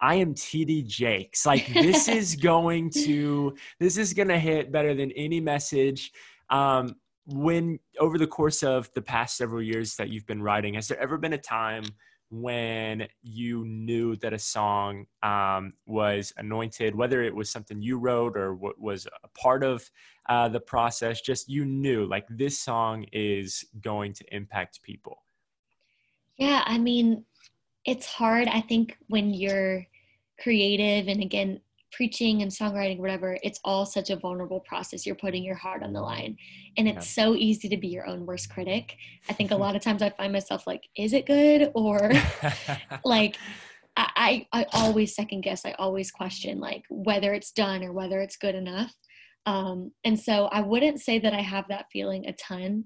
I 0.03 0.17
am 0.17 0.35
TD 0.35 0.85
Jakes. 0.85 1.47
Like 1.47 1.73
this 1.73 2.09
is 2.09 2.35
going 2.43 2.91
to 3.05 3.55
this 3.79 3.97
is 3.97 4.13
going 4.13 4.29
to 4.29 4.39
hit 4.39 4.73
better 4.73 4.95
than 4.95 5.13
any 5.13 5.41
message. 5.41 6.11
Um, 6.51 6.97
when 7.27 7.79
over 8.01 8.19
the 8.19 8.27
course 8.27 8.65
of 8.65 8.91
the 8.95 9.01
past 9.01 9.37
several 9.37 9.63
years 9.63 9.95
that 9.97 10.09
you've 10.09 10.27
been 10.27 10.43
writing, 10.43 10.75
has 10.75 10.89
there 10.89 11.01
ever 11.01 11.17
been 11.17 11.35
a 11.35 11.39
time 11.39 11.85
when 12.31 13.07
you 13.23 13.65
knew 13.65 14.17
that 14.17 14.33
a 14.33 14.39
song 14.39 15.05
um, 15.23 15.75
was 15.87 16.33
anointed, 16.37 16.97
whether 16.97 17.23
it 17.23 17.35
was 17.35 17.49
something 17.49 17.81
you 17.81 17.97
wrote 17.97 18.37
or 18.37 18.55
what 18.55 18.81
was 18.81 19.07
a 19.23 19.29
part 19.39 19.63
of 19.63 19.89
uh, 20.29 20.49
the 20.49 20.59
process? 20.59 21.21
Just 21.21 21.49
you 21.49 21.65
knew 21.65 22.07
like 22.07 22.27
this 22.29 22.59
song 22.59 23.07
is 23.13 23.65
going 23.81 24.15
to 24.15 24.25
impact 24.35 24.83
people. 24.83 25.23
Yeah, 26.37 26.65
I 26.67 26.79
mean, 26.79 27.25
it's 27.85 28.07
hard. 28.07 28.49
I 28.49 28.63
think 28.63 28.97
when 29.09 29.33
you're 29.33 29.87
creative 30.43 31.09
and 31.09 31.23
again 31.23 31.61
preaching 31.93 32.41
and 32.41 32.51
songwriting 32.51 32.99
whatever 32.99 33.37
it's 33.43 33.61
all 33.65 33.85
such 33.85 34.09
a 34.11 34.17
vulnerable 34.17 34.61
process. 34.61 35.05
You're 35.05 35.15
putting 35.15 35.45
your 35.45 35.57
heart 35.57 35.83
on 35.83 35.93
the 35.93 36.01
line. 36.01 36.39
And 36.79 36.89
it's 36.89 37.17
yeah. 37.17 37.25
so 37.25 37.37
easy 37.37 37.69
to 37.69 37.77
be 37.77 37.89
your 37.89 38.07
own 38.07 38.25
worst 38.25 38.49
critic. 38.49 38.97
I 39.29 39.35
think 39.35 39.51
a 39.51 39.57
lot 39.65 39.77
of 39.77 39.83
times 39.83 40.03
i 40.03 40.11
find 40.11 40.33
myself 40.33 40.67
like 40.67 40.85
is 40.97 41.13
it 41.13 41.27
good? 41.27 41.71
Or 41.75 42.11
like 43.05 43.37
I, 43.95 44.47
I 44.55 44.65
always 44.73 45.15
second 45.15 45.43
guess. 45.43 45.67
I 45.67 45.73
always 45.73 46.11
question 46.11 46.61
like 46.61 46.85
whether 46.89 47.35
it's 47.35 47.53
done 47.53 47.85
or 47.85 47.93
whether 47.93 48.21
it's 48.21 48.37
good 48.37 48.55
enough. 48.55 48.95
Um, 49.45 49.91
and 50.05 50.19
so 50.19 50.47
i 50.53 50.61
wouldn't 50.61 51.01
say 51.01 51.19
that 51.19 51.33
i 51.33 51.41
have 51.41 51.67
that 51.67 51.87
feeling 51.93 52.29
a 52.29 52.33
ton 52.33 52.85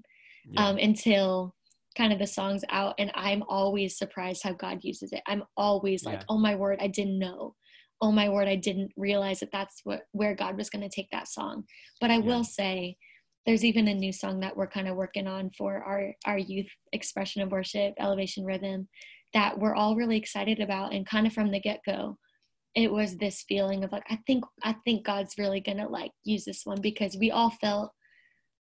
yeah. 0.49 0.67
um, 0.67 0.77
until 0.77 1.53
kind 1.97 2.13
of 2.13 2.19
the 2.19 2.27
songs 2.27 2.63
out 2.69 2.93
and 2.99 3.11
i'm 3.15 3.43
always 3.49 3.97
surprised 3.97 4.41
how 4.43 4.53
god 4.53 4.79
uses 4.83 5.11
it 5.11 5.21
i'm 5.27 5.43
always 5.57 6.05
like 6.05 6.19
yeah. 6.19 6.25
oh 6.29 6.37
my 6.37 6.55
word 6.55 6.77
i 6.79 6.87
didn't 6.87 7.17
know 7.17 7.55
oh 8.01 8.11
my 8.11 8.29
word, 8.29 8.47
I 8.47 8.55
didn't 8.55 8.91
realize 8.95 9.39
that 9.39 9.51
that's 9.51 9.81
what 9.83 10.01
where 10.11 10.35
God 10.35 10.57
was 10.57 10.69
going 10.69 10.87
to 10.87 10.95
take 10.95 11.09
that 11.11 11.27
song. 11.27 11.63
But 11.99 12.11
I 12.11 12.17
yeah. 12.17 12.25
will 12.25 12.43
say, 12.43 12.97
there's 13.45 13.65
even 13.65 13.87
a 13.87 13.93
new 13.93 14.11
song 14.11 14.41
that 14.41 14.57
we're 14.57 14.67
kind 14.67 14.87
of 14.87 14.95
working 14.95 15.27
on 15.27 15.51
for 15.57 15.81
our 15.83 16.13
our 16.25 16.37
youth 16.37 16.67
expression 16.93 17.41
of 17.41 17.51
worship, 17.51 17.93
Elevation 17.99 18.45
Rhythm, 18.45 18.87
that 19.33 19.57
we're 19.57 19.75
all 19.75 19.95
really 19.95 20.17
excited 20.17 20.59
about. 20.59 20.93
And 20.93 21.05
kind 21.05 21.25
of 21.25 21.33
from 21.33 21.51
the 21.51 21.59
get 21.59 21.79
go, 21.85 22.17
it 22.75 22.91
was 22.91 23.15
this 23.15 23.43
feeling 23.47 23.83
of 23.83 23.91
like, 23.91 24.03
I 24.09 24.19
think 24.27 24.43
I 24.63 24.75
think 24.85 25.05
God's 25.05 25.35
really 25.37 25.61
gonna 25.61 25.89
like 25.89 26.11
use 26.23 26.45
this 26.45 26.61
one 26.65 26.81
because 26.81 27.17
we 27.19 27.31
all 27.31 27.51
felt 27.61 27.91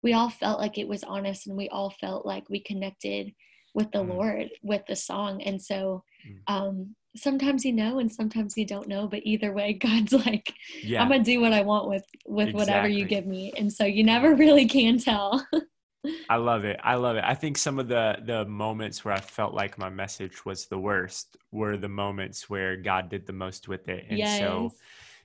we 0.02 0.12
all 0.12 0.30
felt 0.30 0.58
like 0.58 0.78
it 0.78 0.88
was 0.88 1.04
honest 1.04 1.46
and 1.46 1.56
we 1.56 1.68
all 1.68 1.90
felt 1.90 2.26
like 2.26 2.48
we 2.48 2.60
connected 2.60 3.32
with 3.74 3.90
the 3.92 4.02
mm. 4.02 4.08
Lord 4.08 4.50
with 4.62 4.82
the 4.86 4.96
song. 4.96 5.42
And 5.42 5.60
so 5.60 6.04
mm. 6.26 6.38
um 6.52 6.94
sometimes 7.16 7.64
you 7.64 7.72
know 7.72 7.98
and 7.98 8.10
sometimes 8.10 8.56
you 8.56 8.64
don't 8.64 8.88
know 8.88 9.06
but 9.06 9.20
either 9.24 9.52
way 9.52 9.72
god's 9.80 10.12
like 10.12 10.52
yeah. 10.82 11.02
i'm 11.02 11.08
gonna 11.10 11.22
do 11.22 11.40
what 11.40 11.52
i 11.52 11.60
want 11.60 11.88
with 11.88 12.04
with 12.26 12.48
exactly. 12.48 12.58
whatever 12.58 12.88
you 12.88 13.04
give 13.04 13.26
me 13.26 13.52
and 13.56 13.72
so 13.72 13.84
you 13.84 14.02
never 14.04 14.34
really 14.42 14.66
can 14.66 14.98
tell 14.98 15.46
i 16.28 16.36
love 16.36 16.64
it 16.64 16.80
i 16.82 16.94
love 16.94 17.16
it 17.16 17.24
i 17.24 17.34
think 17.34 17.58
some 17.58 17.78
of 17.78 17.86
the 17.86 18.16
the 18.24 18.44
moments 18.46 19.04
where 19.04 19.14
i 19.14 19.20
felt 19.20 19.54
like 19.54 19.78
my 19.78 19.90
message 19.90 20.44
was 20.44 20.66
the 20.66 20.78
worst 20.78 21.36
were 21.50 21.76
the 21.76 21.88
moments 21.88 22.48
where 22.48 22.76
god 22.76 23.08
did 23.08 23.26
the 23.26 23.32
most 23.32 23.68
with 23.68 23.88
it 23.88 24.06
and 24.08 24.18
yes. 24.18 24.38
so 24.38 24.72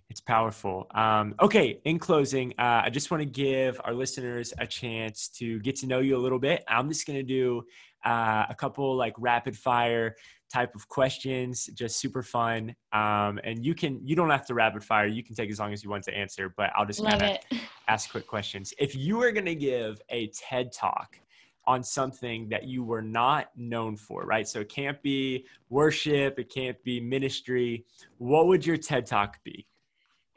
it's 0.09 0.21
powerful. 0.21 0.87
Um, 0.95 1.35
okay, 1.41 1.81
in 1.83 1.99
closing, 1.99 2.53
uh, 2.57 2.81
I 2.85 2.89
just 2.89 3.11
want 3.11 3.21
to 3.21 3.25
give 3.25 3.79
our 3.83 3.93
listeners 3.93 4.53
a 4.57 4.65
chance 4.65 5.27
to 5.29 5.59
get 5.59 5.75
to 5.77 5.87
know 5.87 5.99
you 5.99 6.15
a 6.15 6.19
little 6.19 6.39
bit. 6.39 6.63
I'm 6.67 6.89
just 6.89 7.05
going 7.05 7.19
to 7.19 7.23
do 7.23 7.63
uh, 8.05 8.45
a 8.49 8.55
couple 8.55 8.95
like 8.95 9.13
rapid 9.17 9.57
fire 9.57 10.15
type 10.51 10.73
of 10.75 10.87
questions, 10.87 11.65
just 11.73 11.99
super 11.99 12.23
fun. 12.23 12.73
Um, 12.93 13.39
and 13.43 13.65
you 13.65 13.75
can 13.75 13.99
you 14.05 14.15
don't 14.15 14.29
have 14.29 14.45
to 14.47 14.53
rapid 14.53 14.83
fire. 14.83 15.07
You 15.07 15.23
can 15.23 15.35
take 15.35 15.49
as 15.49 15.59
long 15.59 15.73
as 15.73 15.83
you 15.83 15.89
want 15.89 16.03
to 16.05 16.13
answer, 16.13 16.53
but 16.55 16.71
I'll 16.75 16.85
just 16.85 17.03
kind 17.03 17.21
of 17.21 17.59
ask 17.87 18.09
quick 18.09 18.27
questions. 18.27 18.73
If 18.79 18.95
you 18.95 19.17
were 19.17 19.31
going 19.31 19.45
to 19.45 19.55
give 19.55 20.01
a 20.09 20.27
TED 20.27 20.71
talk 20.71 21.19
on 21.65 21.83
something 21.83 22.47
that 22.47 22.63
you 22.63 22.81
were 22.81 23.01
not 23.01 23.49
known 23.57 23.97
for, 23.97 24.23
right? 24.23 24.47
So 24.47 24.61
it 24.61 24.69
can't 24.69 25.01
be 25.01 25.45
worship, 25.69 26.39
it 26.39 26.49
can't 26.49 26.81
be 26.85 27.01
ministry. 27.01 27.85
What 28.19 28.47
would 28.47 28.65
your 28.65 28.77
TED 28.77 29.05
talk 29.05 29.43
be? 29.43 29.67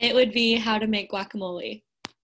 It 0.00 0.14
would 0.14 0.32
be 0.32 0.54
how 0.56 0.78
to 0.78 0.86
make 0.86 1.10
guacamole. 1.10 1.82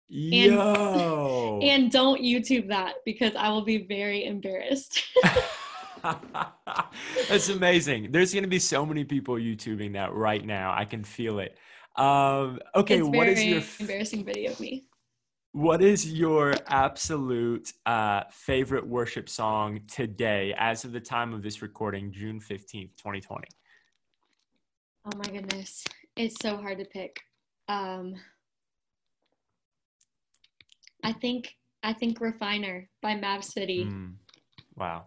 Yo. 0.08 1.58
And, 1.60 1.62
and 1.84 1.92
don't 1.92 2.22
YouTube 2.22 2.68
that 2.68 2.94
because 3.04 3.34
I 3.36 3.48
will 3.50 3.64
be 3.64 3.78
very 3.86 4.24
embarrassed. 4.24 5.02
That's 7.28 7.48
amazing. 7.48 8.12
There's 8.12 8.32
going 8.32 8.44
to 8.44 8.48
be 8.48 8.58
so 8.58 8.84
many 8.84 9.04
people 9.04 9.36
YouTubing 9.36 9.94
that 9.94 10.12
right 10.12 10.44
now. 10.44 10.72
I 10.76 10.84
can 10.84 11.02
feel 11.02 11.38
it. 11.38 11.56
Um, 11.96 12.58
okay, 12.74 12.98
it's 12.98 13.08
what 13.08 13.28
is 13.28 13.44
your 13.44 13.58
f- 13.58 13.80
embarrassing 13.80 14.24
video 14.24 14.52
of 14.52 14.60
me? 14.60 14.86
What 15.52 15.82
is 15.82 16.12
your 16.12 16.54
absolute 16.66 17.72
uh, 17.86 18.24
favorite 18.30 18.86
worship 18.86 19.28
song 19.28 19.80
today, 19.86 20.54
as 20.58 20.84
of 20.84 20.92
the 20.92 21.00
time 21.00 21.32
of 21.32 21.42
this 21.42 21.62
recording, 21.62 22.12
June 22.12 22.40
fifteenth, 22.40 22.96
twenty 22.96 23.20
twenty? 23.20 23.46
Oh 25.06 25.16
my 25.16 25.24
goodness, 25.32 25.84
it's 26.16 26.36
so 26.42 26.56
hard 26.56 26.78
to 26.78 26.84
pick. 26.84 27.20
Um, 27.68 28.16
I 31.02 31.12
think 31.12 31.56
I 31.82 31.92
think 31.92 32.20
Refiner 32.20 32.88
by 33.02 33.14
Mav 33.14 33.44
City. 33.44 33.84
Mm, 33.84 34.14
wow. 34.76 35.04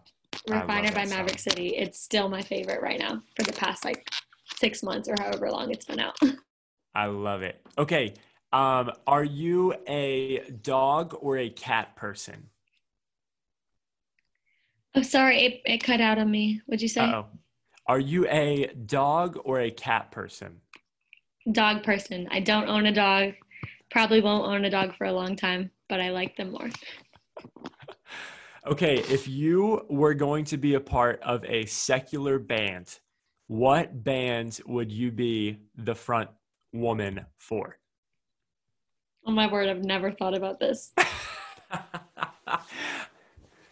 Refiner 0.48 0.92
by 0.92 1.04
Maverick 1.06 1.38
song. 1.38 1.52
City. 1.52 1.76
It's 1.76 2.00
still 2.00 2.28
my 2.28 2.42
favorite 2.42 2.80
right 2.82 2.98
now 2.98 3.22
for 3.36 3.42
the 3.42 3.52
past 3.52 3.84
like 3.84 4.08
six 4.56 4.82
months 4.82 5.08
or 5.08 5.14
however 5.18 5.50
long 5.50 5.70
it's 5.72 5.84
been 5.84 6.00
out. 6.00 6.16
I 6.94 7.06
love 7.06 7.42
it. 7.42 7.60
Okay. 7.76 8.14
Um, 8.52 8.92
are 9.06 9.24
you 9.24 9.74
a 9.86 10.40
dog 10.62 11.16
or 11.20 11.36
a 11.36 11.50
cat 11.50 11.96
person? 11.96 12.48
Oh, 14.94 15.02
sorry, 15.02 15.40
it, 15.44 15.60
it 15.66 15.84
cut 15.84 16.00
out 16.00 16.18
on 16.18 16.30
me. 16.30 16.62
What'd 16.66 16.80
you 16.80 16.88
say? 16.88 17.02
oh 17.02 17.26
Are 17.86 18.00
you 18.00 18.26
a 18.28 18.68
dog 18.86 19.38
or 19.44 19.60
a 19.60 19.70
cat 19.70 20.10
person? 20.10 20.60
Dog 21.52 21.82
person. 21.82 22.28
I 22.30 22.40
don't 22.40 22.68
own 22.68 22.86
a 22.86 22.92
dog. 22.92 23.34
Probably 23.90 24.20
won't 24.20 24.46
own 24.46 24.64
a 24.64 24.70
dog 24.70 24.94
for 24.96 25.06
a 25.06 25.12
long 25.12 25.34
time, 25.36 25.70
but 25.88 26.00
I 26.00 26.10
like 26.10 26.36
them 26.36 26.52
more. 26.52 26.70
Okay, 28.66 28.98
if 28.98 29.26
you 29.26 29.86
were 29.88 30.12
going 30.12 30.44
to 30.46 30.58
be 30.58 30.74
a 30.74 30.80
part 30.80 31.22
of 31.22 31.42
a 31.46 31.64
secular 31.64 32.38
band, 32.38 32.98
what 33.46 34.04
band 34.04 34.60
would 34.66 34.92
you 34.92 35.10
be 35.10 35.56
the 35.74 35.94
front 35.94 36.28
woman 36.74 37.24
for? 37.38 37.78
Oh 39.24 39.30
my 39.30 39.50
word, 39.50 39.70
I've 39.70 39.84
never 39.84 40.12
thought 40.12 40.36
about 40.36 40.60
this. 40.60 40.92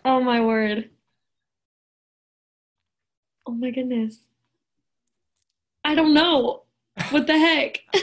oh 0.04 0.22
my 0.22 0.40
word. 0.40 0.88
Oh 3.46 3.52
my 3.52 3.70
goodness. 3.70 4.20
I 5.84 5.94
don't 5.94 6.14
know. 6.14 6.65
What 7.10 7.26
the 7.26 7.38
heck? 7.38 7.80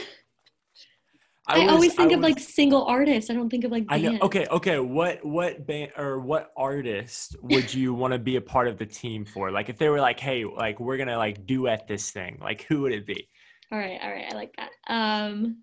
I, 1.46 1.66
I 1.66 1.68
always 1.68 1.92
think 1.92 2.10
I 2.10 2.14
of 2.14 2.20
was, 2.20 2.30
like 2.30 2.38
single 2.38 2.84
artists. 2.84 3.28
I 3.28 3.34
don't 3.34 3.50
think 3.50 3.64
of 3.64 3.70
like 3.70 3.86
bands. 3.86 4.06
I 4.06 4.12
know. 4.12 4.18
Okay, 4.22 4.46
okay. 4.50 4.78
What 4.78 5.22
what 5.24 5.66
band 5.66 5.92
or 5.98 6.18
what 6.18 6.52
artist 6.56 7.36
would 7.42 7.72
you 7.72 7.92
want 8.02 8.14
to 8.14 8.18
be 8.18 8.36
a 8.36 8.40
part 8.40 8.66
of 8.66 8.78
the 8.78 8.86
team 8.86 9.26
for? 9.26 9.50
Like 9.50 9.68
if 9.68 9.76
they 9.76 9.90
were 9.90 10.00
like, 10.00 10.18
hey, 10.18 10.44
like 10.44 10.80
we're 10.80 10.96
gonna 10.96 11.18
like 11.18 11.44
duet 11.44 11.86
this 11.86 12.10
thing, 12.10 12.38
like 12.40 12.62
who 12.62 12.80
would 12.82 12.92
it 12.92 13.06
be? 13.06 13.28
All 13.70 13.78
right, 13.78 14.00
all 14.02 14.10
right. 14.10 14.26
I 14.30 14.34
like 14.34 14.54
that. 14.56 14.70
Um 14.88 15.58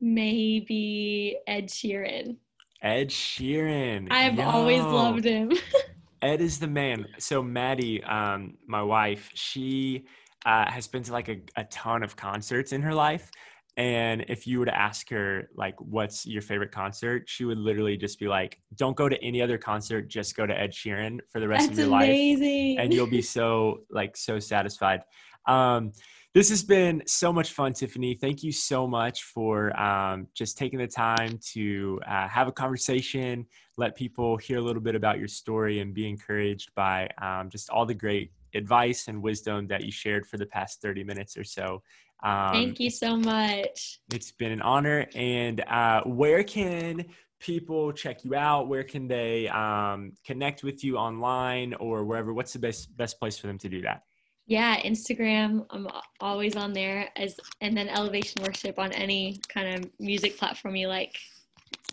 maybe 0.00 1.38
Ed 1.46 1.68
Sheeran. 1.68 2.36
Ed 2.82 3.10
Sheeran. 3.10 4.08
I've 4.10 4.38
Yo. 4.38 4.44
always 4.44 4.82
loved 4.82 5.24
him. 5.24 5.52
Ed 6.22 6.40
is 6.40 6.58
the 6.58 6.66
man. 6.66 7.06
So 7.18 7.42
Maddie, 7.42 8.02
um, 8.02 8.58
my 8.66 8.82
wife, 8.82 9.30
she 9.34 10.06
uh, 10.46 10.70
has 10.70 10.86
been 10.86 11.02
to 11.02 11.12
like 11.12 11.28
a, 11.28 11.40
a 11.56 11.64
ton 11.64 12.02
of 12.02 12.16
concerts 12.16 12.72
in 12.72 12.82
her 12.82 12.94
life 12.94 13.30
and 13.76 14.24
if 14.28 14.46
you 14.46 14.58
were 14.58 14.66
to 14.66 14.76
ask 14.76 15.08
her 15.10 15.48
like 15.54 15.74
what's 15.80 16.26
your 16.26 16.42
favorite 16.42 16.72
concert 16.72 17.24
she 17.26 17.44
would 17.44 17.58
literally 17.58 17.96
just 17.96 18.18
be 18.18 18.26
like 18.26 18.58
don't 18.74 18.96
go 18.96 19.08
to 19.08 19.22
any 19.22 19.40
other 19.40 19.58
concert 19.58 20.08
just 20.08 20.36
go 20.36 20.46
to 20.46 20.58
ed 20.58 20.72
sheeran 20.72 21.18
for 21.30 21.40
the 21.40 21.48
rest 21.48 21.68
That's 21.68 21.78
of 21.78 21.78
your 21.78 21.96
amazing. 21.96 22.76
life 22.76 22.84
and 22.84 22.92
you'll 22.92 23.06
be 23.06 23.22
so 23.22 23.80
like 23.90 24.16
so 24.16 24.38
satisfied 24.38 25.02
um, 25.46 25.92
this 26.34 26.50
has 26.50 26.62
been 26.62 27.02
so 27.06 27.32
much 27.32 27.52
fun 27.52 27.72
tiffany 27.72 28.14
thank 28.14 28.42
you 28.42 28.52
so 28.52 28.86
much 28.86 29.22
for 29.22 29.78
um, 29.80 30.26
just 30.34 30.58
taking 30.58 30.78
the 30.78 30.86
time 30.86 31.38
to 31.52 32.00
uh, 32.06 32.28
have 32.28 32.48
a 32.48 32.52
conversation 32.52 33.46
let 33.76 33.96
people 33.96 34.36
hear 34.36 34.58
a 34.58 34.62
little 34.62 34.82
bit 34.82 34.94
about 34.94 35.18
your 35.18 35.28
story 35.28 35.80
and 35.80 35.94
be 35.94 36.08
encouraged 36.08 36.70
by 36.74 37.08
um, 37.22 37.48
just 37.48 37.70
all 37.70 37.86
the 37.86 37.94
great 37.94 38.32
advice 38.54 39.08
and 39.08 39.22
wisdom 39.22 39.66
that 39.68 39.84
you 39.84 39.92
shared 39.92 40.26
for 40.26 40.36
the 40.36 40.46
past 40.46 40.80
30 40.80 41.04
minutes 41.04 41.36
or 41.36 41.44
so 41.44 41.82
um, 42.22 42.52
Thank 42.52 42.80
you 42.80 42.90
so 42.90 43.16
much. 43.16 44.00
It's 44.12 44.32
been 44.32 44.52
an 44.52 44.62
honor. 44.62 45.06
And 45.14 45.60
uh, 45.62 46.02
where 46.04 46.42
can 46.42 47.06
people 47.38 47.92
check 47.92 48.24
you 48.24 48.34
out? 48.34 48.68
Where 48.68 48.84
can 48.84 49.08
they 49.08 49.48
um, 49.48 50.12
connect 50.24 50.62
with 50.62 50.84
you 50.84 50.96
online 50.96 51.74
or 51.74 52.04
wherever? 52.04 52.34
What's 52.34 52.52
the 52.52 52.58
best 52.58 52.94
best 52.96 53.18
place 53.18 53.38
for 53.38 53.46
them 53.46 53.58
to 53.58 53.68
do 53.68 53.80
that? 53.82 54.02
Yeah, 54.46 54.80
Instagram. 54.82 55.64
I'm 55.70 55.86
always 56.20 56.56
on 56.56 56.72
there 56.72 57.08
as, 57.16 57.36
and 57.60 57.76
then 57.76 57.88
Elevation 57.88 58.42
Worship 58.42 58.78
on 58.78 58.92
any 58.92 59.40
kind 59.48 59.84
of 59.84 59.90
music 60.00 60.38
platform 60.38 60.74
you 60.74 60.88
like. 60.88 61.16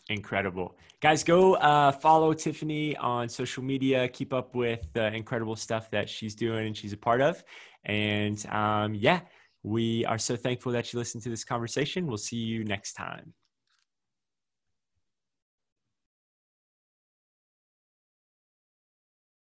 Incredible. 0.10 0.78
Guys, 1.02 1.24
go 1.24 1.56
uh, 1.56 1.92
follow 1.92 2.34
Tiffany 2.34 2.96
on 2.98 3.28
social 3.28 3.62
media. 3.62 4.08
Keep 4.08 4.34
up 4.34 4.56
with 4.56 4.88
the 4.94 5.14
incredible 5.14 5.56
stuff 5.56 5.92
that 5.92 6.10
she's 6.10 6.34
doing 6.34 6.68
and 6.68 6.78
she's 6.78 6.94
a 6.94 6.98
part 6.98 7.22
of. 7.22 7.44
And 7.84 8.44
um, 8.48 8.96
yeah, 8.96 9.22
we 9.64 10.06
are 10.06 10.18
so 10.18 10.36
thankful 10.38 10.72
that 10.72 10.94
you 10.94 11.00
listened 11.00 11.24
to 11.24 11.30
this 11.30 11.44
conversation. 11.44 12.08
We'll 12.08 12.18
see 12.18 12.38
you 12.38 12.64
next 12.64 12.94
time. 12.94 13.34